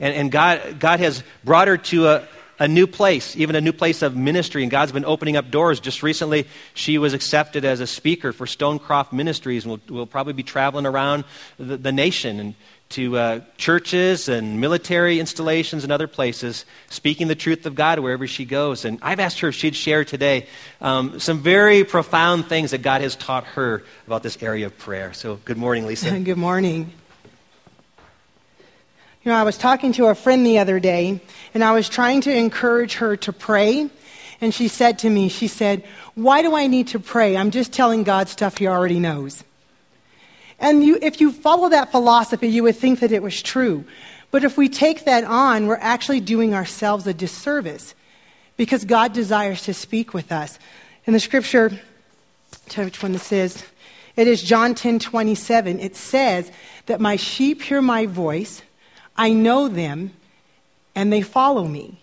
And, 0.00 0.14
and 0.14 0.32
God, 0.32 0.80
God 0.80 1.00
has 1.00 1.22
brought 1.44 1.68
her 1.68 1.76
to 1.76 2.06
a, 2.08 2.28
a 2.58 2.66
new 2.66 2.86
place, 2.86 3.36
even 3.36 3.56
a 3.56 3.60
new 3.60 3.74
place 3.74 4.00
of 4.00 4.16
ministry. 4.16 4.62
And 4.62 4.70
God's 4.70 4.92
been 4.92 5.04
opening 5.04 5.36
up 5.36 5.50
doors. 5.50 5.78
Just 5.78 6.02
recently, 6.02 6.46
she 6.72 6.96
was 6.96 7.12
accepted 7.12 7.66
as 7.66 7.80
a 7.80 7.86
speaker 7.86 8.32
for 8.32 8.46
Stonecroft 8.46 9.12
Ministries 9.12 9.66
and 9.66 9.72
will, 9.72 9.96
will 9.98 10.06
probably 10.06 10.32
be 10.32 10.42
traveling 10.42 10.86
around 10.86 11.24
the, 11.58 11.76
the 11.76 11.92
nation 11.92 12.40
and 12.40 12.54
to 12.88 13.16
uh, 13.18 13.40
churches 13.56 14.28
and 14.28 14.60
military 14.60 15.18
installations 15.18 15.82
and 15.82 15.92
other 15.92 16.06
places, 16.06 16.64
speaking 16.88 17.26
the 17.26 17.34
truth 17.34 17.66
of 17.66 17.74
God 17.74 17.98
wherever 17.98 18.26
she 18.26 18.44
goes. 18.44 18.84
And 18.84 18.98
I've 19.02 19.20
asked 19.20 19.40
her 19.40 19.48
if 19.48 19.54
she'd 19.54 19.74
share 19.74 20.04
today 20.04 20.46
um, 20.80 21.18
some 21.18 21.40
very 21.40 21.84
profound 21.84 22.46
things 22.46 22.70
that 22.70 22.82
God 22.82 23.00
has 23.00 23.16
taught 23.16 23.44
her 23.44 23.82
about 24.06 24.22
this 24.22 24.40
area 24.42 24.66
of 24.66 24.78
prayer. 24.78 25.12
So, 25.12 25.36
good 25.44 25.56
morning, 25.56 25.86
Lisa. 25.86 26.18
good 26.20 26.38
morning. 26.38 26.92
You 29.24 29.32
know, 29.32 29.38
I 29.38 29.42
was 29.42 29.58
talking 29.58 29.92
to 29.94 30.06
a 30.06 30.14
friend 30.14 30.46
the 30.46 30.60
other 30.60 30.78
day, 30.78 31.20
and 31.52 31.64
I 31.64 31.72
was 31.72 31.88
trying 31.88 32.20
to 32.22 32.32
encourage 32.32 32.94
her 32.94 33.16
to 33.16 33.32
pray. 33.32 33.90
And 34.40 34.54
she 34.54 34.68
said 34.68 35.00
to 35.00 35.10
me, 35.10 35.28
she 35.28 35.48
said, 35.48 35.84
Why 36.14 36.42
do 36.42 36.54
I 36.54 36.68
need 36.68 36.88
to 36.88 37.00
pray? 37.00 37.36
I'm 37.36 37.50
just 37.50 37.72
telling 37.72 38.04
God 38.04 38.28
stuff 38.28 38.58
he 38.58 38.68
already 38.68 39.00
knows. 39.00 39.42
And 40.58 40.82
you, 40.82 40.98
if 41.02 41.20
you 41.20 41.32
follow 41.32 41.68
that 41.68 41.90
philosophy, 41.90 42.48
you 42.48 42.62
would 42.62 42.76
think 42.76 43.00
that 43.00 43.12
it 43.12 43.22
was 43.22 43.42
true. 43.42 43.84
But 44.30 44.44
if 44.44 44.56
we 44.56 44.68
take 44.68 45.04
that 45.04 45.24
on, 45.24 45.66
we're 45.66 45.76
actually 45.76 46.20
doing 46.20 46.54
ourselves 46.54 47.06
a 47.06 47.14
disservice 47.14 47.94
because 48.56 48.84
God 48.84 49.12
desires 49.12 49.62
to 49.62 49.74
speak 49.74 50.14
with 50.14 50.32
us. 50.32 50.58
In 51.04 51.12
the 51.12 51.20
scripture, 51.20 51.78
tell 52.68 52.84
which 52.84 53.02
one 53.02 53.12
this 53.12 53.32
is. 53.32 53.64
It 54.16 54.26
is 54.26 54.42
John 54.42 54.74
10 54.74 54.98
27. 54.98 55.78
It 55.78 55.94
says 55.94 56.50
that 56.86 57.00
my 57.00 57.16
sheep 57.16 57.62
hear 57.62 57.82
my 57.82 58.06
voice, 58.06 58.62
I 59.16 59.32
know 59.32 59.68
them, 59.68 60.12
and 60.94 61.12
they 61.12 61.22
follow 61.22 61.64
me. 61.64 62.00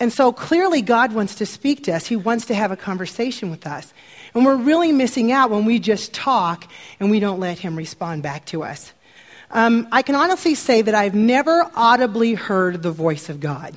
And 0.00 0.12
so 0.12 0.32
clearly, 0.32 0.82
God 0.82 1.12
wants 1.12 1.34
to 1.36 1.46
speak 1.46 1.84
to 1.84 1.94
us. 1.94 2.06
He 2.06 2.16
wants 2.16 2.46
to 2.46 2.54
have 2.54 2.70
a 2.70 2.76
conversation 2.76 3.50
with 3.50 3.66
us. 3.66 3.94
And 4.36 4.44
we're 4.44 4.56
really 4.56 4.92
missing 4.92 5.32
out 5.32 5.48
when 5.48 5.64
we 5.64 5.78
just 5.78 6.12
talk 6.12 6.68
and 7.00 7.10
we 7.10 7.20
don't 7.20 7.40
let 7.40 7.58
Him 7.58 7.74
respond 7.74 8.22
back 8.22 8.44
to 8.46 8.64
us. 8.64 8.92
Um, 9.50 9.88
I 9.90 10.02
can 10.02 10.14
honestly 10.14 10.54
say 10.54 10.82
that 10.82 10.94
I've 10.94 11.14
never 11.14 11.70
audibly 11.74 12.34
heard 12.34 12.82
the 12.82 12.90
voice 12.90 13.30
of 13.30 13.40
God. 13.40 13.74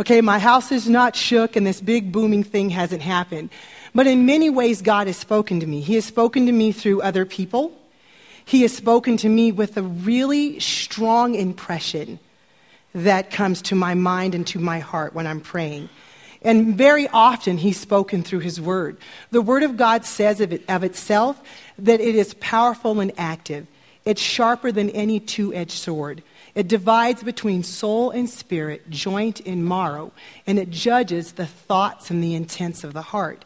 Okay, 0.00 0.22
my 0.22 0.38
house 0.38 0.72
is 0.72 0.88
not 0.88 1.14
shook 1.14 1.56
and 1.56 1.66
this 1.66 1.78
big 1.78 2.10
booming 2.10 2.42
thing 2.42 2.70
hasn't 2.70 3.02
happened. 3.02 3.50
But 3.94 4.06
in 4.06 4.24
many 4.24 4.48
ways, 4.48 4.80
God 4.80 5.08
has 5.08 5.18
spoken 5.18 5.60
to 5.60 5.66
me. 5.66 5.82
He 5.82 5.96
has 5.96 6.06
spoken 6.06 6.46
to 6.46 6.52
me 6.52 6.72
through 6.72 7.02
other 7.02 7.26
people. 7.26 7.78
He 8.46 8.62
has 8.62 8.74
spoken 8.74 9.18
to 9.18 9.28
me 9.28 9.52
with 9.52 9.76
a 9.76 9.82
really 9.82 10.58
strong 10.58 11.34
impression 11.34 12.18
that 12.94 13.30
comes 13.30 13.60
to 13.60 13.74
my 13.74 13.92
mind 13.92 14.34
and 14.34 14.46
to 14.46 14.58
my 14.58 14.78
heart 14.78 15.12
when 15.12 15.26
I'm 15.26 15.42
praying. 15.42 15.90
And 16.44 16.76
very 16.76 17.08
often 17.08 17.56
he's 17.56 17.78
spoken 17.78 18.22
through 18.22 18.40
his 18.40 18.60
word. 18.60 18.96
The 19.30 19.42
word 19.42 19.62
of 19.62 19.76
God 19.76 20.04
says 20.04 20.40
of, 20.40 20.52
it, 20.52 20.64
of 20.68 20.82
itself 20.82 21.40
that 21.78 22.00
it 22.00 22.14
is 22.14 22.34
powerful 22.34 23.00
and 23.00 23.12
active. 23.16 23.66
It's 24.04 24.20
sharper 24.20 24.72
than 24.72 24.90
any 24.90 25.20
two 25.20 25.54
edged 25.54 25.72
sword. 25.72 26.22
It 26.54 26.68
divides 26.68 27.22
between 27.22 27.62
soul 27.62 28.10
and 28.10 28.28
spirit, 28.28 28.90
joint 28.90 29.40
and 29.46 29.64
marrow, 29.64 30.12
and 30.46 30.58
it 30.58 30.70
judges 30.70 31.32
the 31.32 31.46
thoughts 31.46 32.10
and 32.10 32.22
the 32.22 32.34
intents 32.34 32.84
of 32.84 32.92
the 32.92 33.02
heart. 33.02 33.44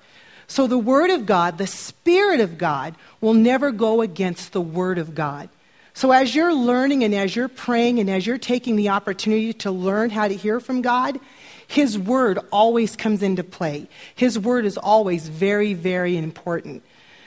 So 0.49 0.67
the 0.67 0.79
Word 0.79 1.11
of 1.11 1.27
God, 1.27 1.59
the 1.59 1.67
Spirit 1.67 2.41
of 2.41 2.59
God, 2.59 2.95
will 3.21 3.35
never 3.35 3.71
go 3.71 4.01
against 4.01 4.53
the 4.53 4.61
Word 4.61 4.99
of 4.99 5.15
God. 5.15 5.49
So, 5.95 6.13
as 6.13 6.35
you're 6.35 6.55
learning 6.55 7.05
and 7.05 7.15
as 7.15 7.35
you're 7.35 7.49
praying 7.49 8.01
and 8.01 8.11
as 8.11 8.27
you're 8.27 8.39
taking 8.39 8.77
the 8.77 8.91
opportunity 8.91 9.53
to 9.55 9.71
learn 9.71 10.11
how 10.11 10.29
to 10.29 10.35
hear 10.35 10.61
from 10.61 10.83
God, 10.83 11.19
His 11.67 11.99
Word 11.99 12.39
always 12.53 12.97
comes 12.97 13.23
into 13.23 13.43
play. 13.43 13.89
His 14.15 14.39
Word 14.39 14.65
is 14.65 14.77
always 14.77 15.29
very, 15.29 15.75
very 15.75 16.17
important. 16.17 16.83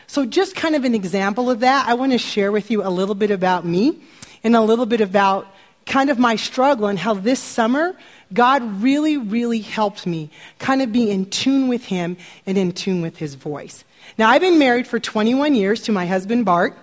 So, 0.08 0.26
just 0.26 0.56
kind 0.56 0.76
of 0.76 0.86
an 0.86 0.96
example 0.96 1.50
of 1.50 1.60
that, 1.60 1.88
I 1.88 1.94
want 1.94 2.14
to 2.14 2.18
share 2.18 2.52
with 2.52 2.72
you 2.72 2.84
a 2.84 2.90
little 2.90 3.16
bit 3.16 3.32
about 3.32 3.66
me 3.66 4.02
and 4.44 4.56
a 4.56 4.62
little 4.62 4.86
bit 4.86 5.02
about 5.02 5.48
kind 5.86 6.10
of 6.10 6.18
my 6.18 6.36
struggle 6.36 6.88
and 6.88 6.98
how 6.98 7.14
this 7.14 7.40
summer 7.40 7.96
God 8.32 8.64
really, 8.82 9.18
really 9.18 9.60
helped 9.60 10.06
me 10.06 10.30
kind 10.60 10.82
of 10.82 10.92
be 10.92 11.10
in 11.10 11.30
tune 11.30 11.68
with 11.68 11.86
Him 11.86 12.18
and 12.46 12.58
in 12.58 12.72
tune 12.72 13.02
with 13.02 13.18
His 13.18 13.36
voice. 13.36 13.84
Now, 14.18 14.30
I've 14.30 14.42
been 14.42 14.60
married 14.60 14.88
for 14.88 15.00
21 15.00 15.56
years 15.56 15.82
to 15.84 15.92
my 15.92 16.06
husband, 16.06 16.46
Bart. 16.46 16.78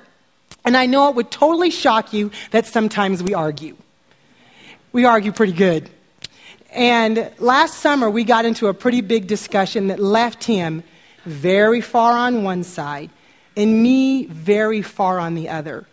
And 0.65 0.77
I 0.77 0.87
know 0.87 1.09
it 1.09 1.15
would 1.15 1.31
totally 1.31 1.71
shock 1.71 2.13
you 2.13 2.33
that 2.51 2.67
sometimes 2.67 3.23
we 3.23 3.35
argue. 3.35 3.77
We 4.93 5.05
argue 5.05 5.31
pretty 5.31 5.53
good. 5.53 5.89
And 6.77 7.33
last 7.39 7.79
summer, 7.79 8.11
we 8.11 8.23
got 8.23 8.45
into 8.45 8.67
a 8.67 8.75
pretty 8.75 9.01
big 9.01 9.27
discussion 9.27 9.87
that 9.87 9.99
left 9.99 10.45
him 10.45 10.85
very 11.25 11.81
far 11.81 12.13
on 12.13 12.45
one 12.45 12.65
side 12.65 13.09
and 13.57 13.83
me 13.83 14.27
very 14.27 14.83
far 14.83 15.19
on 15.19 15.35
the 15.35 15.49
other. 15.49 15.87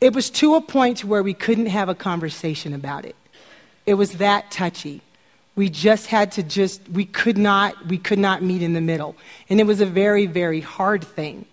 It 0.00 0.12
was 0.12 0.30
to 0.30 0.56
a 0.56 0.60
point 0.60 1.04
where 1.04 1.22
we 1.22 1.34
couldn't 1.34 1.66
have 1.66 1.88
a 1.88 1.94
conversation 1.94 2.74
about 2.74 3.04
it. 3.04 3.14
It 3.86 3.94
was 3.94 4.14
that 4.14 4.50
touchy. 4.50 5.02
We 5.54 5.68
just 5.68 6.08
had 6.08 6.32
to 6.32 6.42
just, 6.42 6.88
we 6.88 7.04
could 7.04 7.38
not, 7.38 7.86
we 7.86 7.96
could 7.96 8.18
not 8.18 8.42
meet 8.42 8.60
in 8.60 8.72
the 8.72 8.80
middle. 8.80 9.14
And 9.48 9.60
it 9.60 9.68
was 9.68 9.80
a 9.80 9.86
very, 9.86 10.26
very 10.26 10.60
hard 10.60 11.04
thing. 11.04 11.46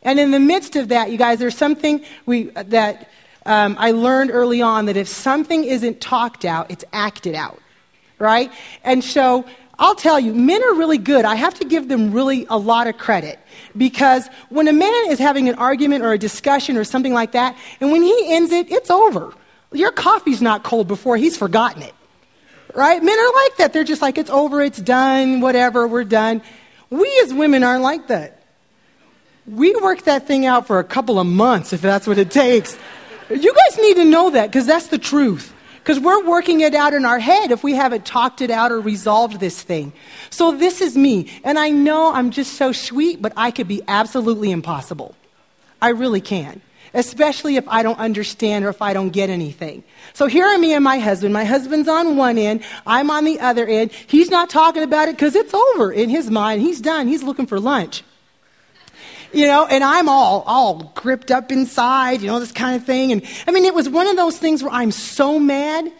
And 0.00 0.18
in 0.18 0.30
the 0.30 0.40
midst 0.40 0.76
of 0.76 0.88
that, 0.88 1.10
you 1.10 1.18
guys, 1.18 1.40
there's 1.40 1.58
something 1.58 2.02
we, 2.24 2.44
that 2.44 3.10
um, 3.44 3.76
I 3.78 3.90
learned 3.90 4.30
early 4.30 4.62
on 4.62 4.86
that 4.86 4.96
if 4.96 5.08
something 5.08 5.62
isn't 5.64 6.00
talked 6.00 6.46
out, 6.46 6.70
it's 6.70 6.86
acted 6.94 7.34
out, 7.34 7.60
right? 8.18 8.50
And 8.82 9.02
so 9.02 9.44
I'll 9.78 9.94
tell 9.94 10.20
you, 10.20 10.32
men 10.34 10.62
are 10.62 10.74
really 10.74 10.98
good. 10.98 11.24
I 11.24 11.34
have 11.34 11.54
to 11.54 11.64
give 11.64 11.88
them 11.88 12.12
really 12.12 12.46
a 12.48 12.56
lot 12.56 12.86
of 12.86 12.96
credit 12.96 13.38
because 13.76 14.28
when 14.48 14.68
a 14.68 14.72
man 14.72 15.10
is 15.10 15.18
having 15.18 15.48
an 15.48 15.56
argument 15.56 16.04
or 16.04 16.12
a 16.12 16.18
discussion 16.18 16.76
or 16.76 16.84
something 16.84 17.12
like 17.12 17.32
that, 17.32 17.56
and 17.80 17.90
when 17.90 18.02
he 18.02 18.34
ends 18.34 18.52
it, 18.52 18.70
it's 18.70 18.90
over. 18.90 19.32
Your 19.72 19.90
coffee's 19.90 20.40
not 20.40 20.62
cold 20.62 20.86
before 20.86 21.16
he's 21.16 21.36
forgotten 21.36 21.82
it, 21.82 21.94
right? 22.74 23.02
Men 23.02 23.18
are 23.18 23.34
like 23.34 23.56
that. 23.56 23.72
They're 23.72 23.84
just 23.84 24.02
like, 24.02 24.18
it's 24.18 24.30
over, 24.30 24.62
it's 24.62 24.80
done, 24.80 25.40
whatever, 25.40 25.88
we're 25.88 26.04
done. 26.04 26.42
We 26.90 27.20
as 27.24 27.34
women 27.34 27.64
aren't 27.64 27.82
like 27.82 28.06
that 28.08 28.44
we 29.46 29.74
work 29.76 30.02
that 30.02 30.26
thing 30.26 30.46
out 30.46 30.66
for 30.66 30.78
a 30.78 30.84
couple 30.84 31.18
of 31.18 31.26
months 31.26 31.72
if 31.72 31.80
that's 31.80 32.06
what 32.06 32.18
it 32.18 32.30
takes. 32.30 32.78
You 33.30 33.54
guys 33.54 33.78
need 33.78 33.96
to 33.96 34.04
know 34.04 34.30
that 34.30 34.46
because 34.46 34.66
that's 34.66 34.88
the 34.88 34.98
truth. 34.98 35.53
Because 35.84 36.00
we're 36.00 36.24
working 36.24 36.62
it 36.62 36.74
out 36.74 36.94
in 36.94 37.04
our 37.04 37.18
head 37.18 37.50
if 37.50 37.62
we 37.62 37.74
haven't 37.74 38.06
talked 38.06 38.40
it 38.40 38.50
out 38.50 38.72
or 38.72 38.80
resolved 38.80 39.38
this 39.38 39.62
thing. 39.62 39.92
So 40.30 40.52
this 40.52 40.80
is 40.80 40.96
me. 40.96 41.30
And 41.44 41.58
I 41.58 41.68
know 41.68 42.10
I'm 42.10 42.30
just 42.30 42.54
so 42.54 42.72
sweet, 42.72 43.20
but 43.20 43.34
I 43.36 43.50
could 43.50 43.68
be 43.68 43.82
absolutely 43.86 44.50
impossible. 44.50 45.14
I 45.82 45.90
really 45.90 46.22
can. 46.22 46.62
Especially 46.94 47.56
if 47.56 47.68
I 47.68 47.82
don't 47.82 47.98
understand 47.98 48.64
or 48.64 48.70
if 48.70 48.80
I 48.80 48.94
don't 48.94 49.10
get 49.10 49.28
anything. 49.28 49.84
So 50.14 50.26
here 50.26 50.46
are 50.46 50.56
me 50.56 50.72
and 50.72 50.82
my 50.82 51.00
husband. 51.00 51.34
My 51.34 51.44
husband's 51.44 51.88
on 51.88 52.16
one 52.16 52.38
end, 52.38 52.62
I'm 52.86 53.10
on 53.10 53.26
the 53.26 53.38
other 53.40 53.66
end. 53.66 53.92
He's 53.92 54.30
not 54.30 54.48
talking 54.48 54.82
about 54.82 55.10
it 55.10 55.16
because 55.16 55.34
it's 55.34 55.52
over 55.52 55.92
in 55.92 56.08
his 56.08 56.30
mind. 56.30 56.62
He's 56.62 56.80
done. 56.80 57.08
He's 57.08 57.22
looking 57.22 57.46
for 57.46 57.60
lunch 57.60 58.04
you 59.34 59.46
know, 59.46 59.66
and 59.66 59.82
I'm 59.82 60.08
all, 60.08 60.42
all 60.46 60.92
gripped 60.94 61.30
up 61.30 61.50
inside, 61.50 62.20
you 62.20 62.28
know, 62.28 62.40
this 62.40 62.52
kind 62.52 62.76
of 62.76 62.84
thing. 62.84 63.12
And 63.12 63.22
I 63.46 63.50
mean, 63.50 63.64
it 63.64 63.74
was 63.74 63.88
one 63.88 64.06
of 64.06 64.16
those 64.16 64.38
things 64.38 64.62
where 64.62 64.72
I'm 64.72 64.90
so 64.90 65.38
mad 65.38 65.90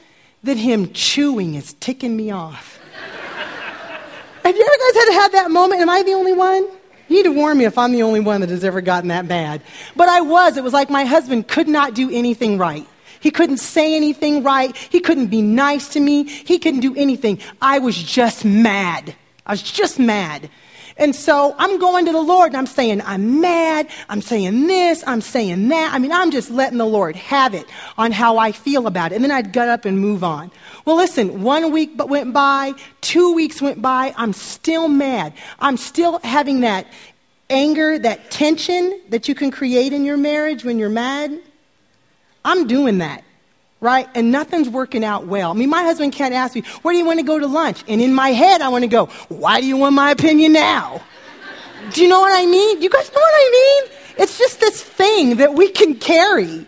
that 0.45 0.57
him 0.57 0.93
chewing 0.93 1.55
is 1.55 1.73
ticking 1.75 2.17
me 2.17 2.31
off. 2.31 2.79
Have 4.45 4.57
you 4.57 4.63
ever 4.63 4.93
guys 4.93 5.05
had 5.05 5.23
have 5.23 5.33
that 5.33 5.51
moment? 5.51 5.81
Am 5.81 5.91
I 5.91 6.03
the 6.03 6.13
only 6.13 6.33
one? 6.35 6.67
You 7.09 7.17
need 7.17 7.25
to 7.25 7.33
warn 7.33 7.59
me 7.59 7.65
if 7.65 7.77
I'm 7.77 7.93
the 7.93 8.03
only 8.03 8.21
one 8.21 8.41
that 8.41 8.51
has 8.51 8.65
ever 8.65 8.81
gotten 8.81 9.09
that 9.09 9.29
bad. 9.29 9.63
But 9.95 10.09
I 10.09 10.21
was. 10.21 10.57
It 10.57 10.65
was 10.65 10.73
like 10.73 10.89
my 10.89 11.05
husband 11.05 11.49
could 11.49 11.69
not 11.69 11.95
do 11.95 12.11
anything 12.11 12.57
right. 12.57 12.87
He 13.21 13.31
couldn't 13.31 13.59
say 13.59 13.95
anything 13.95 14.43
right. 14.43 14.77
He 14.77 15.01
couldn't 15.01 15.29
be 15.29 15.43
nice 15.43 15.89
to 15.91 16.01
me. 16.01 16.25
He 16.25 16.59
couldn't 16.59 16.81
do 16.81 16.95
anything. 16.95 17.41
I 17.61 17.79
was 17.79 17.97
just 17.97 18.45
mad. 18.45 19.15
I 19.47 19.53
was 19.53 19.63
just 19.63 19.99
mad. 19.99 20.51
And 20.97 21.15
so 21.15 21.55
I'm 21.59 21.79
going 21.79 22.07
to 22.07 22.13
the 22.13 22.21
Lord 22.21 22.49
and 22.49 22.57
I'm 22.57 22.67
saying, 22.67 23.03
I'm 23.05 23.41
mad. 23.41 23.89
I'm 24.09 24.23
saying 24.23 24.67
this. 24.69 25.03
I'm 25.07 25.21
saying 25.21 25.69
that. 25.69 25.93
I 25.93 25.99
mean, 25.99 26.13
I'm 26.13 26.31
just 26.31 26.51
letting 26.51 26.79
the 26.79 26.87
Lord 26.87 27.17
have 27.17 27.53
it 27.53 27.67
on 27.99 28.13
how 28.13 28.39
I 28.39 28.53
feel 28.53 28.87
about 28.87 29.11
it. 29.11 29.17
And 29.17 29.25
then 29.25 29.33
I'd 29.33 29.53
get 29.53 29.69
up 29.69 29.85
and 29.85 29.99
move 29.99 30.23
on. 30.23 30.53
Well, 30.85 30.97
listen, 30.97 31.43
one 31.43 31.73
week 31.73 31.93
went 31.97 32.33
by, 32.33 32.75
two 33.01 33.35
weeks 33.35 33.61
went 33.61 33.83
by. 33.83 34.15
I'm 34.17 34.33
still 34.33 34.87
mad. 34.87 35.33
I'm 35.59 35.77
still 35.77 36.21
having 36.21 36.61
that 36.61 36.87
anger, 37.51 37.99
that 37.99 38.31
tension 38.31 39.01
that 39.09 39.27
you 39.29 39.35
can 39.35 39.51
create 39.51 39.93
in 39.93 40.05
your 40.05 40.17
marriage 40.17 40.65
when 40.65 40.79
you're 40.79 40.89
mad. 40.89 41.37
I'm 42.45 42.67
doing 42.67 42.99
that 42.99 43.25
right? 43.85 44.09
And 44.15 44.33
nothing's 44.33 44.69
working 44.69 45.05
out 45.05 45.27
well. 45.27 45.51
I 45.51 45.55
mean, 45.55 45.69
my 45.69 45.83
husband 45.83 46.15
can't 46.15 46.35
ask 46.35 46.55
me, 46.55 46.63
where 46.83 46.93
do 46.93 46.99
you 46.99 47.05
want 47.05 47.21
to 47.21 47.25
go 47.25 47.39
to 47.39 47.47
lunch? 47.47 47.85
And 47.87 48.01
in 48.01 48.15
my 48.15 48.31
head, 48.31 48.63
I 48.63 48.71
want 48.71 48.83
to 48.83 48.89
go, 48.89 49.07
why 49.29 49.61
do 49.61 49.67
you 49.67 49.77
want 49.77 49.95
my 49.95 50.11
opinion 50.11 50.55
now? 50.55 51.03
Do 51.93 52.03
you 52.03 52.09
know 52.09 52.21
what 52.21 52.33
I 52.33 52.47
mean? 52.47 52.81
You 52.81 52.89
guys 52.89 53.13
know 53.13 53.21
what 53.21 53.35
I 53.35 53.51
mean? 53.53 53.99
It's 54.17 54.39
just 54.39 54.59
this 54.59 54.83
thing 54.83 55.37
that 55.37 55.55
we 55.55 55.69
can 55.69 55.97
carry. 55.97 56.67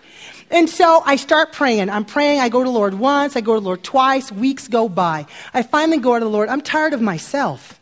And 0.50 0.68
so 0.68 1.02
I 1.05 1.16
start 1.16 1.52
praying. 1.52 1.88
I'm 1.88 2.05
praying. 2.05 2.40
I 2.40 2.50
go 2.50 2.62
to 2.62 2.68
the 2.68 2.74
Lord 2.74 2.94
once. 2.94 3.35
I 3.35 3.40
go 3.40 3.55
to 3.55 3.61
the 3.61 3.66
Lord 3.66 3.83
twice. 3.83 4.31
Weeks 4.31 4.68
go 4.68 4.88
by. 4.88 5.26
I 5.55 5.62
finally 5.62 5.98
go 5.98 6.18
to 6.18 6.24
the 6.24 6.31
Lord. 6.31 6.50
I'm 6.50 6.61
tired 6.61 6.92
of 6.92 7.00
myself. 7.00 7.81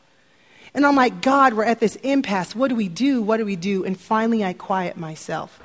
And 0.75 0.87
I'm 0.87 0.94
like, 0.94 1.23
God, 1.23 1.55
we're 1.55 1.64
at 1.64 1.81
this 1.81 1.97
impasse. 1.97 2.55
What 2.55 2.68
do 2.68 2.77
we 2.77 2.88
do? 2.88 3.20
What 3.20 3.38
do 3.38 3.44
we 3.44 3.57
do? 3.57 3.85
And 3.85 3.99
finally, 3.99 4.44
I 4.44 4.53
quiet 4.53 4.97
myself. 4.97 5.61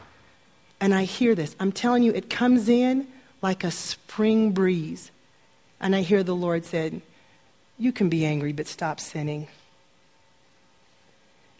And 0.81 0.93
I 0.93 1.03
hear 1.03 1.35
this. 1.35 1.55
I'm 1.59 1.71
telling 1.71 2.03
you, 2.03 2.11
it 2.13 2.29
comes 2.29 2.67
in 2.67 3.07
like 3.41 3.63
a 3.63 3.71
spring 3.71 4.51
breeze. 4.51 5.11
And 5.79 5.95
I 5.95 6.01
hear 6.01 6.23
the 6.23 6.35
Lord 6.35 6.65
said, 6.65 7.01
You 7.77 7.91
can 7.91 8.09
be 8.09 8.25
angry, 8.25 8.53
but 8.53 8.67
stop 8.67 8.99
sinning. 8.99 9.47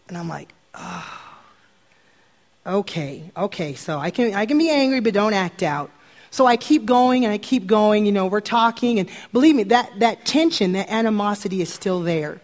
And 0.08 0.18
I'm 0.18 0.28
like, 0.28 0.52
Oh, 0.74 1.20
okay, 2.66 3.30
okay. 3.36 3.74
So 3.74 3.98
I 3.98 4.10
can, 4.10 4.34
I 4.34 4.46
can 4.46 4.58
be 4.58 4.70
angry, 4.70 5.00
but 5.00 5.14
don't 5.14 5.34
act 5.34 5.62
out. 5.62 5.90
So 6.30 6.46
I 6.46 6.56
keep 6.56 6.86
going 6.86 7.24
and 7.24 7.32
I 7.32 7.38
keep 7.38 7.66
going. 7.66 8.06
You 8.06 8.12
know, 8.12 8.26
we're 8.26 8.40
talking. 8.40 9.00
And 9.00 9.08
believe 9.32 9.56
me, 9.56 9.64
that, 9.64 9.98
that 9.98 10.24
tension, 10.24 10.72
that 10.72 10.88
animosity 10.88 11.60
is 11.60 11.72
still 11.72 12.00
there 12.00 12.40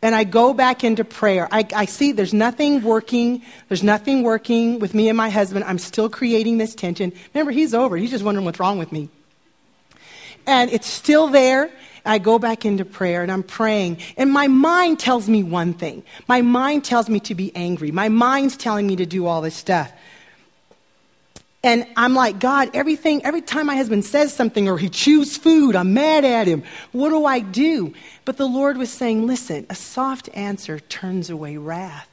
and 0.00 0.14
I 0.14 0.24
go 0.24 0.54
back 0.54 0.84
into 0.84 1.04
prayer. 1.04 1.48
I, 1.50 1.66
I, 1.74 1.84
see 1.86 2.12
there's 2.12 2.34
nothing 2.34 2.82
working. 2.82 3.42
There's 3.68 3.82
nothing 3.82 4.22
working 4.22 4.78
with 4.78 4.94
me 4.94 5.08
and 5.08 5.16
my 5.16 5.28
husband. 5.28 5.64
I'm 5.64 5.78
still 5.78 6.08
creating 6.08 6.58
this 6.58 6.74
tension. 6.74 7.12
Remember, 7.34 7.50
he's 7.50 7.74
over. 7.74 7.96
He's 7.96 8.10
just 8.10 8.24
wondering 8.24 8.44
what's 8.44 8.60
wrong 8.60 8.78
with 8.78 8.92
me. 8.92 9.08
And 10.46 10.70
it's 10.70 10.86
still 10.86 11.28
there. 11.28 11.70
I 12.04 12.18
go 12.18 12.38
back 12.38 12.64
into 12.64 12.84
prayer 12.84 13.22
and 13.22 13.30
I'm 13.30 13.42
praying. 13.42 13.98
And 14.16 14.32
my 14.32 14.46
mind 14.46 14.98
tells 14.98 15.28
me 15.28 15.42
one 15.42 15.74
thing. 15.74 16.04
My 16.26 16.42
mind 16.42 16.84
tells 16.84 17.08
me 17.08 17.20
to 17.20 17.34
be 17.34 17.54
angry. 17.54 17.90
My 17.90 18.08
mind's 18.08 18.56
telling 18.56 18.86
me 18.86 18.96
to 18.96 19.06
do 19.06 19.26
all 19.26 19.42
this 19.42 19.56
stuff. 19.56 19.92
And 21.64 21.86
I'm 21.96 22.14
like, 22.14 22.38
God, 22.38 22.70
everything, 22.72 23.24
every 23.24 23.40
time 23.40 23.66
my 23.66 23.76
husband 23.76 24.04
says 24.04 24.32
something 24.32 24.68
or 24.68 24.78
he 24.78 24.88
chews 24.88 25.36
food, 25.36 25.74
I'm 25.74 25.92
mad 25.92 26.24
at 26.24 26.46
him. 26.46 26.62
What 26.92 27.08
do 27.08 27.24
I 27.24 27.40
do? 27.40 27.94
But 28.24 28.36
the 28.36 28.46
Lord 28.46 28.76
was 28.76 28.90
saying, 28.90 29.26
listen, 29.26 29.66
a 29.68 29.74
soft 29.74 30.28
answer 30.34 30.78
turns 30.78 31.30
away 31.30 31.56
wrath. 31.56 32.08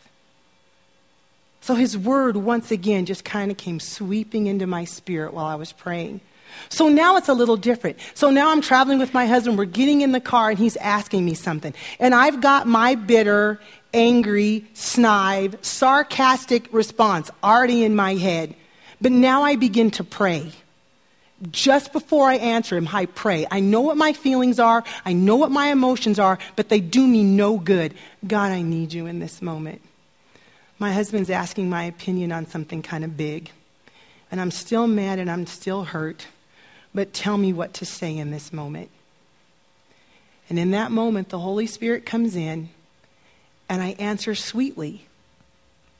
So 1.61 1.75
his 1.75 1.97
word 1.97 2.37
once 2.37 2.71
again 2.71 3.05
just 3.05 3.23
kind 3.23 3.51
of 3.51 3.57
came 3.57 3.79
sweeping 3.79 4.47
into 4.47 4.67
my 4.67 4.85
spirit 4.85 5.33
while 5.33 5.45
I 5.45 5.55
was 5.55 5.71
praying. 5.71 6.21
So 6.69 6.89
now 6.89 7.17
it's 7.17 7.29
a 7.29 7.33
little 7.33 7.57
different. 7.57 7.97
So 8.13 8.29
now 8.29 8.51
I'm 8.51 8.61
traveling 8.61 8.97
with 8.97 9.13
my 9.13 9.25
husband. 9.27 9.57
We're 9.57 9.65
getting 9.65 10.01
in 10.01 10.11
the 10.11 10.19
car 10.19 10.49
and 10.49 10.59
he's 10.59 10.77
asking 10.77 11.25
me 11.25 11.33
something. 11.33 11.73
And 11.99 12.15
I've 12.15 12.41
got 12.41 12.67
my 12.67 12.95
bitter, 12.95 13.59
angry, 13.93 14.65
snide, 14.73 15.63
sarcastic 15.63 16.71
response 16.71 17.29
already 17.43 17.83
in 17.83 17.95
my 17.95 18.15
head. 18.15 18.55
But 19.01 19.11
now 19.11 19.43
I 19.43 19.55
begin 19.55 19.91
to 19.91 20.03
pray. 20.03 20.51
Just 21.51 21.91
before 21.91 22.27
I 22.27 22.35
answer 22.35 22.77
him, 22.77 22.87
I 22.91 23.07
pray. 23.07 23.45
I 23.51 23.59
know 23.59 23.81
what 23.81 23.97
my 23.97 24.13
feelings 24.13 24.59
are, 24.59 24.83
I 25.05 25.13
know 25.13 25.35
what 25.35 25.51
my 25.51 25.67
emotions 25.67 26.17
are, 26.17 26.39
but 26.55 26.69
they 26.69 26.79
do 26.79 27.05
me 27.05 27.23
no 27.23 27.57
good. 27.57 27.93
God, 28.25 28.51
I 28.51 28.61
need 28.61 28.93
you 28.93 29.05
in 29.05 29.19
this 29.19 29.41
moment. 29.41 29.81
My 30.79 30.93
husband's 30.93 31.29
asking 31.29 31.69
my 31.69 31.83
opinion 31.83 32.31
on 32.31 32.47
something 32.47 32.81
kind 32.81 33.03
of 33.03 33.17
big, 33.17 33.51
and 34.31 34.39
I'm 34.39 34.51
still 34.51 34.87
mad 34.87 35.19
and 35.19 35.29
I'm 35.29 35.45
still 35.45 35.83
hurt, 35.83 36.27
but 36.93 37.13
tell 37.13 37.37
me 37.37 37.53
what 37.53 37.73
to 37.75 37.85
say 37.85 38.17
in 38.17 38.31
this 38.31 38.53
moment. 38.53 38.89
And 40.49 40.59
in 40.59 40.71
that 40.71 40.91
moment, 40.91 41.29
the 41.29 41.39
Holy 41.39 41.67
Spirit 41.67 42.05
comes 42.05 42.35
in, 42.35 42.69
and 43.67 43.81
I 43.81 43.89
answer 43.99 44.35
sweetly. 44.35 45.05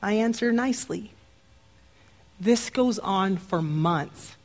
I 0.02 0.14
answer 0.14 0.52
nicely. 0.52 1.12
This 2.38 2.70
goes 2.70 2.98
on 2.98 3.36
for 3.36 3.62
months. 3.62 4.36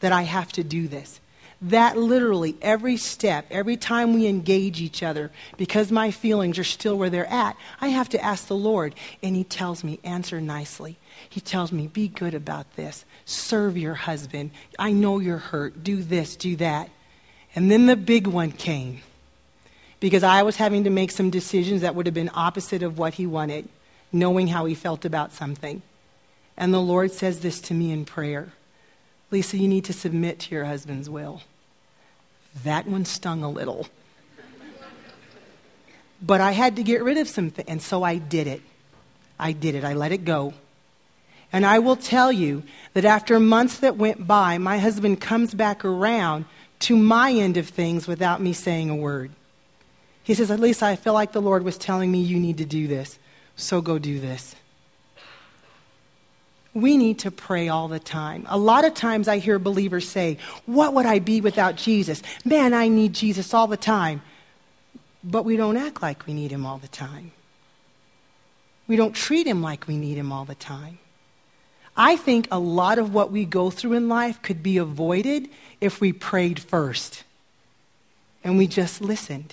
that 0.00 0.12
I 0.12 0.22
have 0.22 0.52
to 0.52 0.64
do 0.64 0.88
this. 0.88 1.20
That 1.60 1.96
literally, 1.96 2.56
every 2.62 2.96
step, 2.96 3.46
every 3.50 3.76
time 3.76 4.14
we 4.14 4.28
engage 4.28 4.80
each 4.80 5.02
other, 5.02 5.32
because 5.56 5.90
my 5.90 6.12
feelings 6.12 6.56
are 6.56 6.64
still 6.64 6.96
where 6.96 7.10
they're 7.10 7.26
at, 7.26 7.56
I 7.80 7.88
have 7.88 8.08
to 8.10 8.24
ask 8.24 8.46
the 8.46 8.54
Lord. 8.54 8.94
And 9.24 9.34
He 9.34 9.42
tells 9.42 9.82
me, 9.82 9.98
answer 10.04 10.40
nicely. 10.40 10.98
He 11.28 11.40
tells 11.40 11.72
me, 11.72 11.88
be 11.88 12.06
good 12.06 12.32
about 12.32 12.76
this. 12.76 13.04
Serve 13.24 13.76
your 13.76 13.94
husband. 13.94 14.52
I 14.78 14.92
know 14.92 15.18
you're 15.18 15.38
hurt. 15.38 15.82
Do 15.82 16.00
this, 16.00 16.36
do 16.36 16.54
that. 16.56 16.90
And 17.56 17.70
then 17.70 17.86
the 17.86 17.96
big 17.96 18.28
one 18.28 18.52
came 18.52 19.00
because 19.98 20.22
I 20.22 20.44
was 20.44 20.54
having 20.56 20.84
to 20.84 20.90
make 20.90 21.10
some 21.10 21.28
decisions 21.28 21.80
that 21.80 21.96
would 21.96 22.06
have 22.06 22.14
been 22.14 22.30
opposite 22.34 22.84
of 22.84 22.98
what 22.98 23.14
he 23.14 23.26
wanted, 23.26 23.68
knowing 24.12 24.46
how 24.46 24.66
he 24.66 24.76
felt 24.76 25.04
about 25.04 25.32
something. 25.32 25.82
And 26.58 26.74
the 26.74 26.80
Lord 26.80 27.12
says 27.12 27.40
this 27.40 27.60
to 27.62 27.74
me 27.74 27.92
in 27.92 28.04
prayer 28.04 28.52
Lisa, 29.30 29.56
you 29.56 29.68
need 29.68 29.84
to 29.84 29.92
submit 29.92 30.40
to 30.40 30.54
your 30.54 30.64
husband's 30.64 31.08
will. 31.08 31.42
That 32.64 32.86
one 32.86 33.04
stung 33.04 33.42
a 33.42 33.50
little. 33.50 33.86
But 36.20 36.40
I 36.40 36.52
had 36.52 36.76
to 36.76 36.82
get 36.82 37.02
rid 37.02 37.18
of 37.18 37.28
something, 37.28 37.64
and 37.68 37.80
so 37.80 38.02
I 38.02 38.16
did 38.16 38.46
it. 38.46 38.62
I 39.38 39.52
did 39.52 39.74
it. 39.74 39.84
I 39.84 39.92
let 39.92 40.12
it 40.12 40.24
go. 40.24 40.54
And 41.52 41.64
I 41.64 41.78
will 41.78 41.94
tell 41.94 42.32
you 42.32 42.64
that 42.94 43.04
after 43.04 43.38
months 43.38 43.78
that 43.78 43.96
went 43.96 44.26
by, 44.26 44.58
my 44.58 44.78
husband 44.78 45.20
comes 45.20 45.54
back 45.54 45.84
around 45.84 46.46
to 46.80 46.96
my 46.96 47.32
end 47.32 47.56
of 47.56 47.68
things 47.68 48.08
without 48.08 48.40
me 48.40 48.52
saying 48.52 48.90
a 48.90 48.96
word. 48.96 49.30
He 50.24 50.34
says, 50.34 50.50
At 50.50 50.58
least 50.58 50.82
I 50.82 50.96
feel 50.96 51.12
like 51.12 51.32
the 51.32 51.42
Lord 51.42 51.62
was 51.62 51.78
telling 51.78 52.10
me 52.10 52.20
you 52.20 52.40
need 52.40 52.58
to 52.58 52.64
do 52.64 52.86
this, 52.86 53.18
so 53.56 53.80
go 53.80 53.98
do 53.98 54.18
this. 54.18 54.56
We 56.74 56.96
need 56.96 57.20
to 57.20 57.30
pray 57.30 57.68
all 57.68 57.88
the 57.88 57.98
time. 57.98 58.46
A 58.48 58.58
lot 58.58 58.84
of 58.84 58.94
times 58.94 59.26
I 59.26 59.38
hear 59.38 59.58
believers 59.58 60.08
say, 60.08 60.38
What 60.66 60.94
would 60.94 61.06
I 61.06 61.18
be 61.18 61.40
without 61.40 61.76
Jesus? 61.76 62.22
Man, 62.44 62.74
I 62.74 62.88
need 62.88 63.14
Jesus 63.14 63.54
all 63.54 63.66
the 63.66 63.76
time. 63.76 64.22
But 65.24 65.44
we 65.44 65.56
don't 65.56 65.76
act 65.76 66.02
like 66.02 66.26
we 66.26 66.34
need 66.34 66.50
him 66.50 66.64
all 66.64 66.78
the 66.78 66.88
time. 66.88 67.32
We 68.86 68.96
don't 68.96 69.14
treat 69.14 69.46
him 69.46 69.62
like 69.62 69.86
we 69.86 69.96
need 69.96 70.16
him 70.16 70.32
all 70.32 70.44
the 70.44 70.54
time. 70.54 70.98
I 71.96 72.16
think 72.16 72.46
a 72.50 72.58
lot 72.60 72.98
of 72.98 73.12
what 73.12 73.32
we 73.32 73.44
go 73.44 73.70
through 73.70 73.94
in 73.94 74.08
life 74.08 74.40
could 74.40 74.62
be 74.62 74.78
avoided 74.78 75.48
if 75.80 76.00
we 76.00 76.12
prayed 76.12 76.60
first 76.60 77.24
and 78.44 78.56
we 78.56 78.68
just 78.68 79.00
listened. 79.00 79.52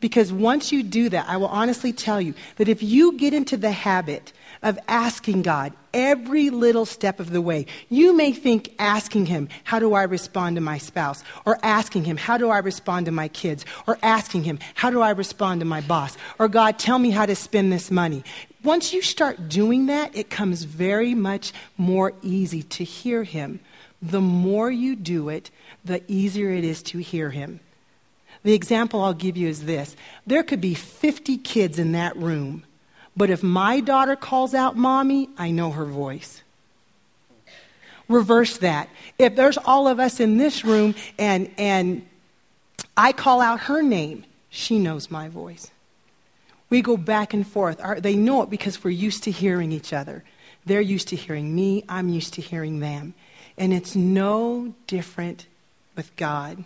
Because 0.00 0.32
once 0.32 0.72
you 0.72 0.82
do 0.82 1.08
that, 1.08 1.28
I 1.28 1.36
will 1.36 1.48
honestly 1.48 1.92
tell 1.92 2.20
you 2.20 2.34
that 2.56 2.68
if 2.68 2.82
you 2.82 3.16
get 3.16 3.32
into 3.32 3.56
the 3.56 3.72
habit 3.72 4.32
of 4.62 4.78
asking 4.88 5.42
God 5.42 5.72
every 5.94 6.50
little 6.50 6.86
step 6.86 7.20
of 7.20 7.30
the 7.30 7.40
way, 7.40 7.66
you 7.88 8.16
may 8.16 8.32
think 8.32 8.74
asking 8.78 9.26
Him, 9.26 9.48
How 9.64 9.78
do 9.78 9.94
I 9.94 10.04
respond 10.04 10.56
to 10.56 10.60
my 10.60 10.78
spouse? 10.78 11.22
Or 11.44 11.58
asking 11.62 12.04
Him, 12.04 12.16
How 12.16 12.38
do 12.38 12.50
I 12.50 12.58
respond 12.58 13.06
to 13.06 13.12
my 13.12 13.28
kids? 13.28 13.64
Or 13.86 13.98
asking 14.02 14.44
Him, 14.44 14.58
How 14.74 14.90
do 14.90 15.00
I 15.00 15.10
respond 15.10 15.60
to 15.60 15.66
my 15.66 15.80
boss? 15.80 16.16
Or 16.38 16.48
God, 16.48 16.78
tell 16.78 16.98
me 16.98 17.10
how 17.10 17.26
to 17.26 17.34
spend 17.34 17.72
this 17.72 17.90
money. 17.90 18.24
Once 18.62 18.92
you 18.92 19.02
start 19.02 19.48
doing 19.48 19.86
that, 19.86 20.14
it 20.16 20.30
comes 20.30 20.64
very 20.64 21.14
much 21.14 21.52
more 21.76 22.12
easy 22.22 22.62
to 22.62 22.84
hear 22.84 23.24
Him. 23.24 23.60
The 24.02 24.20
more 24.20 24.70
you 24.70 24.96
do 24.96 25.28
it, 25.28 25.50
the 25.84 26.02
easier 26.08 26.50
it 26.50 26.64
is 26.64 26.82
to 26.84 26.98
hear 26.98 27.30
Him. 27.30 27.60
The 28.44 28.54
example 28.54 29.02
I'll 29.02 29.14
give 29.14 29.36
you 29.36 29.48
is 29.48 29.64
this 29.64 29.96
there 30.26 30.42
could 30.42 30.60
be 30.60 30.74
50 30.74 31.38
kids 31.38 31.78
in 31.78 31.92
that 31.92 32.16
room, 32.16 32.64
but 33.18 33.30
if 33.30 33.42
my 33.42 33.80
daughter 33.80 34.14
calls 34.14 34.54
out 34.54 34.76
mommy, 34.76 35.28
I 35.36 35.50
know 35.50 35.72
her 35.72 35.84
voice. 35.84 36.42
Reverse 38.08 38.58
that. 38.58 38.88
If 39.18 39.34
there's 39.34 39.58
all 39.58 39.88
of 39.88 39.98
us 39.98 40.20
in 40.20 40.38
this 40.38 40.64
room 40.64 40.94
and, 41.18 41.50
and 41.58 42.06
I 42.96 43.10
call 43.10 43.40
out 43.40 43.58
her 43.62 43.82
name, 43.82 44.24
she 44.50 44.78
knows 44.78 45.10
my 45.10 45.28
voice. 45.28 45.68
We 46.70 46.80
go 46.80 46.96
back 46.96 47.34
and 47.34 47.44
forth. 47.44 47.80
They 47.98 48.14
know 48.14 48.42
it 48.42 48.50
because 48.50 48.84
we're 48.84 48.90
used 48.90 49.24
to 49.24 49.32
hearing 49.32 49.72
each 49.72 49.92
other. 49.92 50.22
They're 50.64 50.80
used 50.80 51.08
to 51.08 51.16
hearing 51.16 51.52
me, 51.54 51.84
I'm 51.88 52.08
used 52.08 52.34
to 52.34 52.40
hearing 52.40 52.78
them. 52.78 53.14
And 53.56 53.74
it's 53.74 53.96
no 53.96 54.74
different 54.86 55.46
with 55.96 56.14
God. 56.14 56.62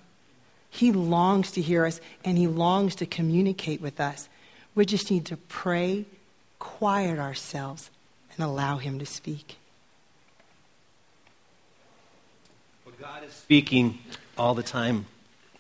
He 0.69 0.93
longs 0.93 1.53
to 1.53 1.63
hear 1.63 1.87
us 1.87 1.99
and 2.27 2.37
He 2.37 2.47
longs 2.47 2.95
to 2.97 3.07
communicate 3.07 3.81
with 3.81 4.01
us. 4.01 4.29
We 4.75 4.85
just 4.85 5.11
need 5.11 5.25
to 5.27 5.37
pray, 5.37 6.05
quiet 6.63 7.19
ourselves, 7.19 7.91
and 8.37 8.45
allow 8.45 8.77
Him 8.77 9.01
to 9.01 9.07
speak. 9.07 9.57
Well, 12.87 12.95
God 13.01 13.25
is 13.25 13.33
speaking 13.33 13.99
all 14.39 14.55
the 14.55 14.63
time 14.63 15.07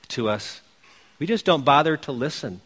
to 0.08 0.28
us. 0.28 0.60
We 1.18 1.26
just 1.26 1.44
don't 1.44 1.64
bother 1.64 1.96
to 1.98 2.12
listen. 2.12 2.60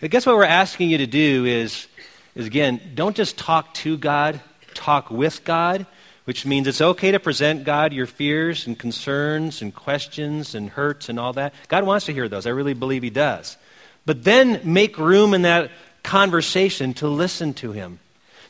I 0.00 0.06
guess 0.06 0.24
what 0.24 0.36
we're 0.36 0.44
asking 0.44 0.88
you 0.88 0.98
to 0.98 1.06
do 1.06 1.44
is, 1.44 1.86
is 2.34 2.46
again, 2.46 2.80
don't 2.94 3.14
just 3.14 3.36
talk 3.36 3.74
to 3.74 3.98
God, 3.98 4.40
talk 4.74 5.10
with 5.10 5.44
God 5.44 5.86
which 6.24 6.46
means 6.46 6.68
it's 6.68 6.80
okay 6.80 7.10
to 7.10 7.18
present 7.18 7.64
God 7.64 7.92
your 7.92 8.06
fears 8.06 8.64
and 8.68 8.78
concerns 8.78 9.62
and 9.62 9.74
questions 9.74 10.54
and 10.54 10.70
hurts 10.70 11.08
and 11.08 11.18
all 11.18 11.32
that. 11.32 11.52
God 11.66 11.84
wants 11.84 12.06
to 12.06 12.12
hear 12.12 12.28
those. 12.28 12.46
I 12.46 12.50
really 12.50 12.72
believe 12.72 13.02
He 13.02 13.10
does. 13.10 13.56
But 14.06 14.22
then 14.22 14.60
make 14.62 14.96
room 14.96 15.34
in 15.34 15.42
that 15.42 15.72
conversation 16.10 16.92
to 16.92 17.06
listen 17.06 17.54
to 17.54 17.70
Him, 17.70 18.00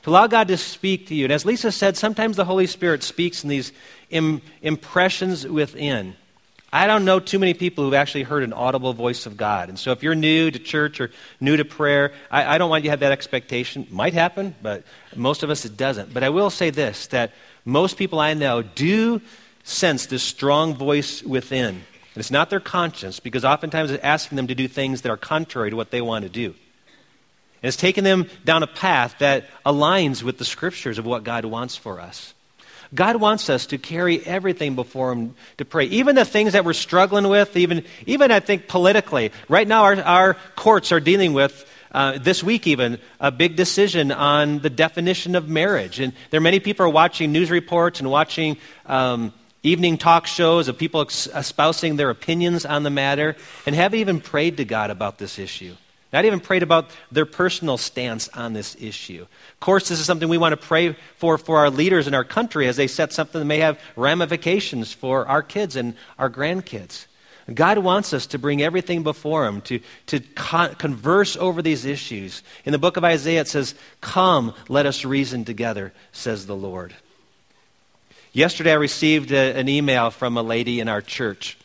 to 0.03 0.09
allow 0.09 0.27
God 0.27 0.49
to 0.49 0.57
speak 0.57 1.09
to 1.09 1.15
you. 1.15 1.27
And 1.27 1.33
as 1.33 1.45
Lisa 1.45 1.71
said, 1.71 1.95
sometimes 1.95 2.37
the 2.37 2.47
Holy 2.47 2.67
Spirit 2.67 3.03
speaks 3.03 3.45
in 3.45 3.51
these 3.51 3.71
Im- 4.09 4.41
impressions 4.63 5.47
within. 5.47 6.17
I 6.73 6.87
don't 6.87 7.05
know 7.05 7.21
too 7.21 7.39
many 7.39 7.53
people 7.53 7.85
who've 7.85 7.93
actually 7.93 8.23
heard 8.23 8.45
an 8.45 8.55
audible 8.55 8.95
voice 8.95 9.27
of 9.27 9.37
God. 9.37 9.69
And 9.69 9.79
so 9.79 9.93
if 9.93 10.03
you're 10.03 10.15
new 10.15 10.51
to 10.51 10.59
church 10.59 11.03
or 11.03 11.11
new 11.39 11.55
to 11.59 11.67
prayer, 11.67 12.13
I, 12.31 12.55
I 12.55 12.59
don't 12.59 12.71
want 12.71 12.83
you 12.83 12.89
to 12.89 12.93
have 12.93 13.01
that 13.01 13.13
expectation. 13.13 13.87
Might 13.91 14.15
happen, 14.15 14.55
but 14.63 14.85
most 15.15 15.43
of 15.43 15.51
us 15.51 15.67
it 15.67 15.77
doesn't. 15.77 16.15
But 16.15 16.23
I 16.23 16.31
will 16.31 16.49
say 16.49 16.71
this 16.71 17.09
that 17.09 17.33
most 17.67 17.99
people 17.99 18.21
I 18.21 18.33
know 18.33 18.63
do 18.63 19.21
sense 19.65 20.07
this 20.07 20.23
strong 20.23 20.75
voice 20.75 21.23
within. 21.23 21.75
And 21.75 22.17
it's 22.17 22.31
not 22.31 22.49
their 22.49 22.59
conscience, 22.59 23.21
because 23.21 23.45
oftentimes 23.45 23.91
it's 23.91 24.03
asking 24.03 24.37
them 24.37 24.47
to 24.47 24.55
do 24.55 24.67
things 24.67 25.03
that 25.03 25.11
are 25.11 25.19
contrary 25.19 25.69
to 25.69 25.77
what 25.77 25.91
they 25.91 26.01
want 26.01 26.23
to 26.25 26.31
do. 26.31 26.55
And 27.63 27.69
it's 27.69 27.77
taken 27.77 28.05
them 28.05 28.29
down 28.45 28.63
a 28.63 28.67
path 28.67 29.17
that 29.19 29.47
aligns 29.67 30.23
with 30.23 30.39
the 30.39 30.45
scriptures 30.45 30.99
of 30.99 31.07
what 31.07 31.25
God 31.25 31.45
wants 31.45 31.77
for 31.77 32.01
us. 32.01 32.35
God 32.95 33.17
wants 33.17 33.49
us 33.49 33.67
to 33.67 33.79
carry 33.79 34.25
everything 34.27 34.75
before 34.75 35.13
Him 35.13 35.35
to 35.59 35.65
pray. 35.65 35.85
Even 35.87 36.17
the 36.17 36.25
things 36.25 36.55
that 36.55 36.65
we're 36.65 36.73
struggling 36.73 37.29
with, 37.29 37.57
even, 37.57 37.85
even 38.07 38.33
I 38.33 38.41
think 38.41 38.67
politically. 38.67 39.31
Right 39.49 39.69
now, 39.69 39.85
our, 39.85 39.97
our 40.03 40.35
courts 40.57 40.91
are 40.91 41.01
dealing 41.01 41.33
with 41.33 41.67
uh, 41.93 42.19
this 42.19 42.43
week, 42.43 42.67
even, 42.67 42.99
a 43.21 43.31
big 43.31 43.57
decision 43.57 44.13
on 44.13 44.61
the 44.61 44.71
definition 44.71 45.35
of 45.35 45.49
marriage. 45.49 46.01
And 46.01 46.13
there 46.31 46.39
are 46.39 46.43
many 46.43 46.61
people 46.61 46.87
are 46.87 46.91
watching 46.91 47.33
news 47.33 47.51
reports 47.51 48.01
and 48.01 48.11
watching 48.11 48.57
um, 48.87 49.33
evening 49.63 49.99
talk 49.99 50.27
shows 50.27 50.69
of 50.69 50.79
people 50.79 51.03
espousing 51.03 51.97
their 51.97 52.11
opinions 52.11 52.65
on 52.65 52.83
the 52.83 52.91
matter 52.91 53.37
and 53.67 53.75
haven't 53.75 53.99
even 53.99 54.21
prayed 54.21 54.57
to 54.57 54.65
God 54.65 54.91
about 54.91 55.19
this 55.19 55.39
issue. 55.39 55.75
Not 56.13 56.25
even 56.25 56.41
prayed 56.41 56.65
about 56.65 56.91
their 57.13 57.27
personal 57.27 57.79
stance 57.79 58.29
on 58.31 58.53
this 58.53 58.77
issue. 58.81 59.23
Of 59.23 59.61
course, 59.61 59.89
this 59.89 60.01
is 60.01 60.07
something 60.07 60.29
we 60.29 60.39
want 60.39 60.53
to 60.53 60.67
pray 60.67 60.97
for 61.17 61.39
for 61.39 61.59
our 61.59 61.71
leaders 61.71 62.09
in 62.09 62.15
our 62.15 62.25
country 62.25 62.67
as 62.67 62.77
they 62.77 62.89
set 62.89 63.13
something 63.13 63.39
that 63.39 63.45
may 63.45 63.59
have 63.59 63.79
ramifications 63.95 64.93
for 64.93 65.27
our 65.29 65.43
kids 65.43 65.77
and 65.77 65.95
our 66.19 66.29
grandkids. 66.29 67.07
God 67.53 67.79
wants 67.79 68.13
us 68.13 68.27
to 68.29 68.39
bring 68.39 68.63
everything 68.63 69.03
before 69.03 69.47
Him, 69.47 69.61
to, 69.63 69.81
to 70.07 70.21
con- 70.21 70.75
converse 70.77 71.37
over 71.37 71.63
these 71.63 71.85
issues. 71.85 72.43
In 72.65 72.73
the 72.73 72.79
book 72.79 72.97
of 72.97 73.05
Isaiah, 73.05 73.41
it 73.41 73.49
says, 73.49 73.75
Come, 74.01 74.55
let 74.69 74.87
us 74.87 75.05
reason 75.05 75.45
together, 75.45 75.93
says 76.13 76.47
the 76.47 76.57
Lord. 76.57 76.95
Yesterday, 78.33 78.73
I 78.73 78.77
received 78.77 79.33
a, 79.33 79.59
an 79.59 79.69
email 79.69 80.11
from 80.11 80.37
a 80.37 80.43
lady 80.43 80.79
in 80.79 80.89
our 80.89 81.03
church. 81.03 81.59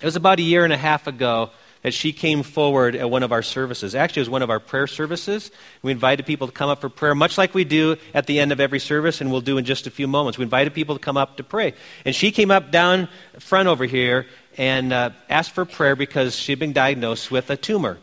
It 0.00 0.04
was 0.04 0.16
about 0.16 0.38
a 0.38 0.42
year 0.42 0.62
and 0.62 0.72
a 0.72 0.76
half 0.76 1.06
ago 1.06 1.50
that 1.86 1.94
she 1.94 2.12
came 2.12 2.42
forward 2.42 2.96
at 2.96 3.08
one 3.08 3.22
of 3.22 3.30
our 3.30 3.44
services. 3.44 3.94
Actually, 3.94 4.18
it 4.18 4.22
was 4.22 4.30
one 4.30 4.42
of 4.42 4.50
our 4.50 4.58
prayer 4.58 4.88
services. 4.88 5.52
We 5.82 5.92
invited 5.92 6.26
people 6.26 6.48
to 6.48 6.52
come 6.52 6.68
up 6.68 6.80
for 6.80 6.88
prayer, 6.88 7.14
much 7.14 7.38
like 7.38 7.54
we 7.54 7.62
do 7.62 7.96
at 8.12 8.26
the 8.26 8.40
end 8.40 8.50
of 8.50 8.58
every 8.58 8.80
service, 8.80 9.20
and 9.20 9.30
we'll 9.30 9.40
do 9.40 9.56
in 9.56 9.64
just 9.64 9.86
a 9.86 9.90
few 9.92 10.08
moments. 10.08 10.36
We 10.36 10.42
invited 10.42 10.74
people 10.74 10.96
to 10.96 11.00
come 11.00 11.16
up 11.16 11.36
to 11.36 11.44
pray. 11.44 11.74
And 12.04 12.12
she 12.12 12.32
came 12.32 12.50
up 12.50 12.72
down 12.72 13.08
front 13.38 13.68
over 13.68 13.84
here, 13.84 14.26
and 14.58 14.92
uh, 14.92 15.10
asked 15.28 15.52
for 15.52 15.64
prayer 15.64 15.94
because 15.94 16.34
she'd 16.34 16.58
been 16.58 16.72
diagnosed 16.72 17.30
with 17.30 17.50
a 17.50 17.56
tumor. 17.56 17.98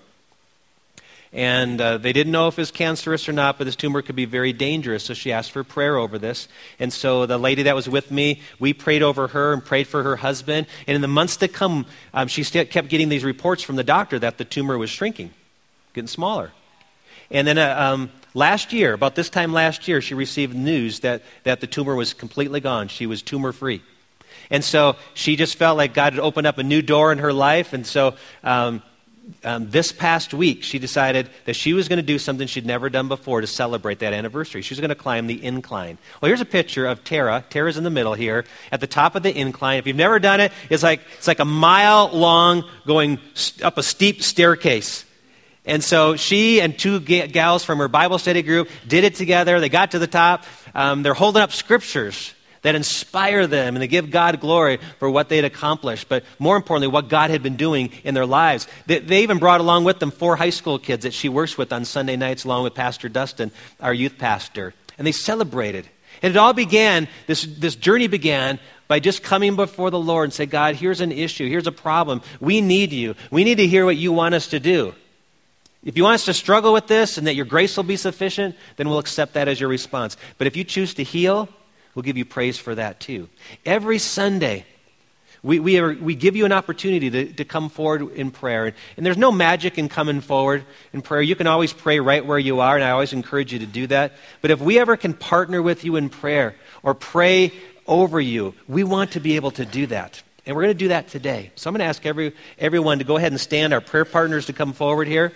And 1.33 1.81
uh, 1.81 1.97
they 1.97 2.13
didn't 2.13 2.31
know 2.31 2.47
if 2.47 2.59
it 2.59 2.61
was 2.61 2.71
cancerous 2.71 3.27
or 3.27 3.33
not, 3.33 3.57
but 3.57 3.63
this 3.63 3.75
tumor 3.75 4.03
could 4.03 4.15
be 4.15 4.25
very 4.25 4.53
dangerous. 4.53 5.03
So 5.03 5.15
she 5.15 5.31
asked 5.31 5.51
for 5.51 5.63
prayer 5.63 5.97
over 5.97 6.19
this. 6.19 6.47
And 6.77 6.93
so 6.93 7.25
the 7.25 7.39
lady 7.39 7.63
that 7.63 7.75
was 7.75 7.89
with 7.89 8.11
me, 8.11 8.41
we 8.59 8.73
prayed 8.73 9.01
over 9.01 9.29
her 9.29 9.51
and 9.51 9.65
prayed 9.65 9.87
for 9.87 10.03
her 10.03 10.17
husband. 10.17 10.67
And 10.87 10.95
in 10.95 11.01
the 11.01 11.07
months 11.07 11.37
to 11.37 11.47
come, 11.47 11.87
um, 12.13 12.27
she 12.27 12.43
kept 12.43 12.87
getting 12.87 13.09
these 13.09 13.23
reports 13.23 13.63
from 13.63 13.77
the 13.77 13.83
doctor 13.83 14.19
that 14.19 14.37
the 14.37 14.45
tumor 14.45 14.77
was 14.77 14.91
shrinking, 14.91 15.31
getting 15.93 16.07
smaller. 16.07 16.51
And 17.31 17.47
then 17.47 17.57
uh, 17.57 17.75
um, 17.79 18.11
Last 18.35 18.73
year, 18.73 18.93
about 18.93 19.13
this 19.13 19.29
time 19.29 19.53
last 19.53 19.87
year, 19.87 20.01
she 20.01 20.15
received 20.15 20.55
news 20.55 21.01
that, 21.01 21.21
that 21.43 21.61
the 21.61 21.67
tumor 21.67 21.95
was 21.95 22.13
completely 22.15 22.59
gone. 22.59 22.87
She 22.87 23.05
was 23.05 23.21
tumor 23.21 23.51
free. 23.51 23.83
And 24.49 24.63
so 24.63 24.95
she 25.13 25.35
just 25.35 25.55
felt 25.55 25.77
like 25.77 25.93
God 25.93 26.13
had 26.13 26.19
opened 26.19 26.47
up 26.47 26.57
a 26.57 26.63
new 26.63 26.81
door 26.81 27.11
in 27.11 27.19
her 27.19 27.31
life. 27.31 27.73
And 27.73 27.85
so 27.85 28.15
um, 28.43 28.81
um, 29.43 29.69
this 29.69 29.91
past 29.91 30.33
week, 30.33 30.63
she 30.63 30.79
decided 30.79 31.29
that 31.45 31.55
she 31.55 31.73
was 31.73 31.87
going 31.87 31.97
to 31.97 32.03
do 32.03 32.19
something 32.19 32.47
she'd 32.47 32.65
never 32.65 32.89
done 32.89 33.07
before 33.07 33.41
to 33.41 33.47
celebrate 33.47 33.99
that 33.99 34.13
anniversary. 34.13 34.61
She 34.61 34.73
was 34.73 34.79
going 34.79 34.89
to 34.89 34.95
climb 34.95 35.27
the 35.27 35.43
incline. 35.43 35.97
Well, 36.21 36.27
here's 36.27 36.41
a 36.41 36.45
picture 36.45 36.85
of 36.85 37.03
Tara. 37.03 37.43
Tara's 37.49 37.77
in 37.77 37.83
the 37.83 37.89
middle 37.89 38.13
here 38.13 38.45
at 38.71 38.79
the 38.79 38.87
top 38.87 39.15
of 39.15 39.23
the 39.23 39.35
incline. 39.35 39.79
If 39.79 39.87
you've 39.87 39.95
never 39.95 40.19
done 40.19 40.39
it, 40.39 40.51
it's 40.69 40.83
like, 40.83 41.01
it's 41.17 41.27
like 41.27 41.39
a 41.39 41.45
mile 41.45 42.09
long 42.13 42.63
going 42.85 43.19
up 43.61 43.77
a 43.77 43.83
steep 43.83 44.23
staircase. 44.23 45.05
And 45.65 45.81
so 45.81 46.17
she 46.17 46.59
and 46.59 46.77
two 46.77 46.99
gals 46.99 47.63
from 47.63 47.79
her 47.79 47.87
Bible 47.87 48.19
study 48.19 48.41
group 48.41 48.69
did 48.87 49.05
it 49.05 49.15
together. 49.15 49.59
They 49.61 49.69
got 49.69 49.91
to 49.91 49.99
the 49.99 50.07
top. 50.07 50.43
Um, 50.75 51.03
they're 51.03 51.13
holding 51.13 51.41
up 51.41 51.53
scriptures 51.53 52.33
that 52.63 52.75
inspire 52.75 53.45
them 53.45 53.75
and 53.75 53.83
they 53.83 53.87
give 53.87 54.09
God 54.09 54.39
glory 54.39 54.79
for 54.97 55.09
what 55.09 55.29
they'd 55.29 55.45
accomplished, 55.45 56.09
but 56.09 56.23
more 56.39 56.55
importantly, 56.55 56.87
what 56.87 57.09
God 57.09 57.29
had 57.29 57.43
been 57.43 57.55
doing 57.55 57.91
in 58.03 58.15
their 58.15 58.25
lives. 58.25 58.67
They, 58.87 58.99
they, 58.99 59.23
even 59.23 59.37
brought 59.37 59.61
along 59.61 59.83
with 59.83 59.99
them 59.99 60.11
four 60.11 60.35
high 60.35 60.49
school 60.49 60.79
kids 60.79 61.03
that 61.03 61.13
she 61.13 61.29
works 61.29 61.57
with 61.57 61.71
on 61.71 61.85
Sunday 61.85 62.15
nights, 62.15 62.45
along 62.45 62.63
with 62.63 62.73
Pastor 62.73 63.07
Dustin, 63.07 63.51
our 63.79 63.93
youth 63.93 64.17
pastor. 64.17 64.73
And 64.97 65.05
they 65.05 65.11
celebrated. 65.11 65.87
And 66.21 66.31
it 66.31 66.37
all 66.37 66.53
began, 66.53 67.07
this, 67.27 67.43
this 67.43 67.75
journey 67.75 68.07
began 68.07 68.59
by 68.87 68.99
just 68.99 69.23
coming 69.23 69.55
before 69.55 69.91
the 69.91 69.99
Lord 69.99 70.25
and 70.25 70.33
say, 70.33 70.45
God, 70.45 70.75
here's 70.75 71.01
an 71.01 71.11
issue, 71.11 71.47
here's 71.47 71.67
a 71.67 71.71
problem. 71.71 72.21
We 72.39 72.61
need 72.61 72.93
you. 72.93 73.15
We 73.29 73.43
need 73.43 73.55
to 73.55 73.67
hear 73.67 73.85
what 73.85 73.97
you 73.97 74.11
want 74.13 74.35
us 74.35 74.47
to 74.47 74.59
do. 74.59 74.93
If 75.83 75.97
you 75.97 76.03
want 76.03 76.15
us 76.15 76.25
to 76.25 76.33
struggle 76.33 76.71
with 76.71 76.87
this 76.87 77.17
and 77.17 77.27
that 77.27 77.35
your 77.35 77.45
grace 77.45 77.75
will 77.75 77.83
be 77.83 77.97
sufficient, 77.97 78.55
then 78.77 78.87
we'll 78.87 78.99
accept 78.99 79.33
that 79.33 79.49
as 79.49 79.59
your 79.59 79.69
response. 79.69 80.15
But 80.37 80.47
if 80.47 80.55
you 80.55 80.63
choose 80.63 80.93
to 80.93 81.03
heal, 81.03 81.49
we'll 81.95 82.03
give 82.03 82.17
you 82.17 82.25
praise 82.25 82.57
for 82.57 82.75
that 82.75 82.99
too. 82.99 83.29
Every 83.65 83.99
Sunday, 83.99 84.65
we, 85.43 85.59
we, 85.59 85.77
are, 85.77 85.93
we 85.93 86.15
give 86.15 86.35
you 86.35 86.45
an 86.45 86.53
opportunity 86.53 87.09
to, 87.09 87.33
to 87.33 87.45
come 87.45 87.69
forward 87.69 88.13
in 88.13 88.31
prayer. 88.31 88.67
And, 88.67 88.75
and 88.95 89.05
there's 89.05 89.17
no 89.17 89.31
magic 89.31 89.77
in 89.77 89.89
coming 89.89 90.21
forward 90.21 90.63
in 90.93 91.01
prayer. 91.01 91.21
You 91.21 91.35
can 91.35 91.47
always 91.47 91.73
pray 91.73 91.99
right 91.99 92.25
where 92.25 92.39
you 92.39 92.61
are, 92.61 92.75
and 92.75 92.83
I 92.83 92.91
always 92.91 93.11
encourage 93.11 93.51
you 93.51 93.59
to 93.59 93.65
do 93.65 93.87
that. 93.87 94.13
But 94.41 94.51
if 94.51 94.61
we 94.61 94.79
ever 94.79 94.95
can 94.95 95.13
partner 95.13 95.61
with 95.61 95.83
you 95.83 95.97
in 95.97 96.09
prayer 96.09 96.55
or 96.81 96.93
pray 96.93 97.51
over 97.85 98.21
you, 98.21 98.53
we 98.67 98.85
want 98.85 99.11
to 99.11 99.19
be 99.19 99.35
able 99.35 99.51
to 99.51 99.65
do 99.65 99.87
that. 99.87 100.23
And 100.45 100.55
we're 100.55 100.63
going 100.63 100.75
to 100.75 100.79
do 100.79 100.89
that 100.89 101.09
today. 101.09 101.51
So 101.55 101.69
I'm 101.69 101.73
going 101.73 101.79
to 101.79 101.85
ask 101.85 102.05
every, 102.05 102.33
everyone 102.57 102.99
to 102.99 103.05
go 103.05 103.17
ahead 103.17 103.31
and 103.31 103.39
stand, 103.39 103.73
our 103.73 103.81
prayer 103.81 104.05
partners 104.05 104.45
to 104.47 104.53
come 104.53 104.73
forward 104.73 105.07
here 105.07 105.33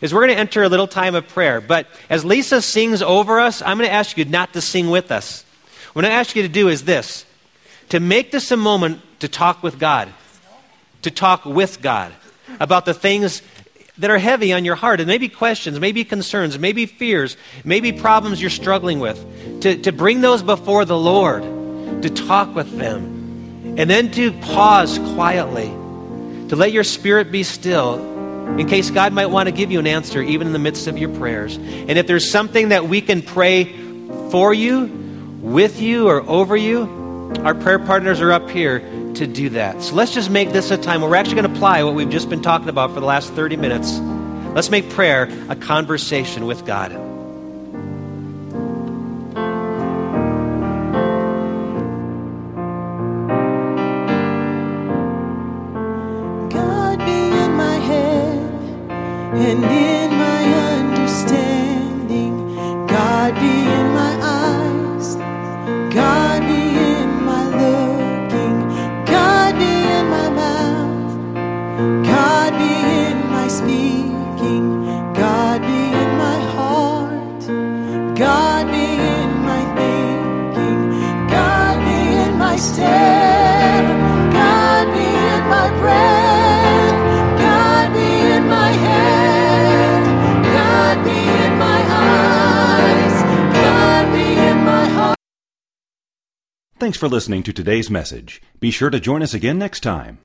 is 0.00 0.12
we're 0.12 0.26
going 0.26 0.34
to 0.34 0.40
enter 0.40 0.62
a 0.62 0.68
little 0.68 0.86
time 0.86 1.14
of 1.14 1.26
prayer. 1.28 1.60
But 1.60 1.86
as 2.10 2.24
Lisa 2.24 2.60
sings 2.60 3.02
over 3.02 3.40
us, 3.40 3.62
I'm 3.62 3.78
going 3.78 3.88
to 3.88 3.94
ask 3.94 4.18
you 4.18 4.24
not 4.24 4.52
to 4.52 4.60
sing 4.60 4.90
with 4.90 5.10
us. 5.10 5.45
What 5.96 6.04
I 6.04 6.10
ask 6.10 6.36
you 6.36 6.42
to 6.42 6.48
do 6.48 6.68
is 6.68 6.84
this. 6.84 7.24
To 7.88 8.00
make 8.00 8.30
this 8.30 8.50
a 8.50 8.56
moment 8.58 9.00
to 9.20 9.28
talk 9.28 9.62
with 9.62 9.78
God, 9.78 10.12
to 11.00 11.10
talk 11.10 11.46
with 11.46 11.80
God 11.80 12.12
about 12.60 12.84
the 12.84 12.92
things 12.92 13.40
that 13.96 14.10
are 14.10 14.18
heavy 14.18 14.52
on 14.52 14.66
your 14.66 14.74
heart, 14.74 15.00
and 15.00 15.08
maybe 15.08 15.30
questions, 15.30 15.80
maybe 15.80 16.04
concerns, 16.04 16.58
maybe 16.58 16.84
fears, 16.84 17.38
maybe 17.64 17.92
problems 17.92 18.42
you're 18.42 18.50
struggling 18.50 19.00
with, 19.00 19.62
to, 19.62 19.78
to 19.78 19.90
bring 19.90 20.20
those 20.20 20.42
before 20.42 20.84
the 20.84 20.98
Lord, 20.98 21.42
to 22.02 22.10
talk 22.10 22.54
with 22.54 22.76
them, 22.76 23.74
and 23.78 23.88
then 23.88 24.10
to 24.10 24.32
pause 24.40 24.98
quietly, 25.14 25.68
to 26.48 26.56
let 26.56 26.72
your 26.72 26.84
spirit 26.84 27.32
be 27.32 27.42
still 27.42 27.94
in 28.58 28.68
case 28.68 28.90
God 28.90 29.14
might 29.14 29.30
want 29.30 29.46
to 29.46 29.50
give 29.50 29.70
you 29.70 29.78
an 29.78 29.86
answer 29.86 30.20
even 30.20 30.48
in 30.48 30.52
the 30.52 30.58
midst 30.58 30.88
of 30.88 30.98
your 30.98 31.08
prayers. 31.16 31.56
And 31.56 31.92
if 31.92 32.06
there's 32.06 32.30
something 32.30 32.68
that 32.68 32.86
we 32.86 33.00
can 33.00 33.22
pray 33.22 33.72
for 34.30 34.52
you, 34.52 35.04
with 35.46 35.80
you, 35.80 36.08
or 36.08 36.28
over 36.28 36.56
you, 36.56 36.82
our 37.44 37.54
prayer 37.54 37.78
partners 37.78 38.20
are 38.20 38.32
up 38.32 38.50
here 38.50 38.80
to 39.14 39.26
do 39.26 39.48
that. 39.50 39.80
So 39.80 39.94
let's 39.94 40.12
just 40.12 40.28
make 40.28 40.50
this 40.50 40.72
a 40.72 40.76
time 40.76 41.00
where 41.00 41.08
we're 41.08 41.16
actually 41.16 41.36
going 41.36 41.48
to 41.48 41.54
apply 41.54 41.84
what 41.84 41.94
we've 41.94 42.10
just 42.10 42.28
been 42.28 42.42
talking 42.42 42.68
about 42.68 42.92
for 42.92 42.98
the 42.98 43.06
last 43.06 43.32
30 43.32 43.56
minutes. 43.56 43.98
Let's 44.54 44.70
make 44.70 44.90
prayer 44.90 45.30
a 45.48 45.54
conversation 45.54 46.46
with 46.46 46.66
God. 46.66 47.05
Thanks 96.96 97.10
for 97.10 97.14
listening 97.14 97.42
to 97.42 97.52
today's 97.52 97.90
message. 97.90 98.40
Be 98.58 98.70
sure 98.70 98.88
to 98.88 98.98
join 98.98 99.22
us 99.22 99.34
again 99.34 99.58
next 99.58 99.80
time. 99.80 100.14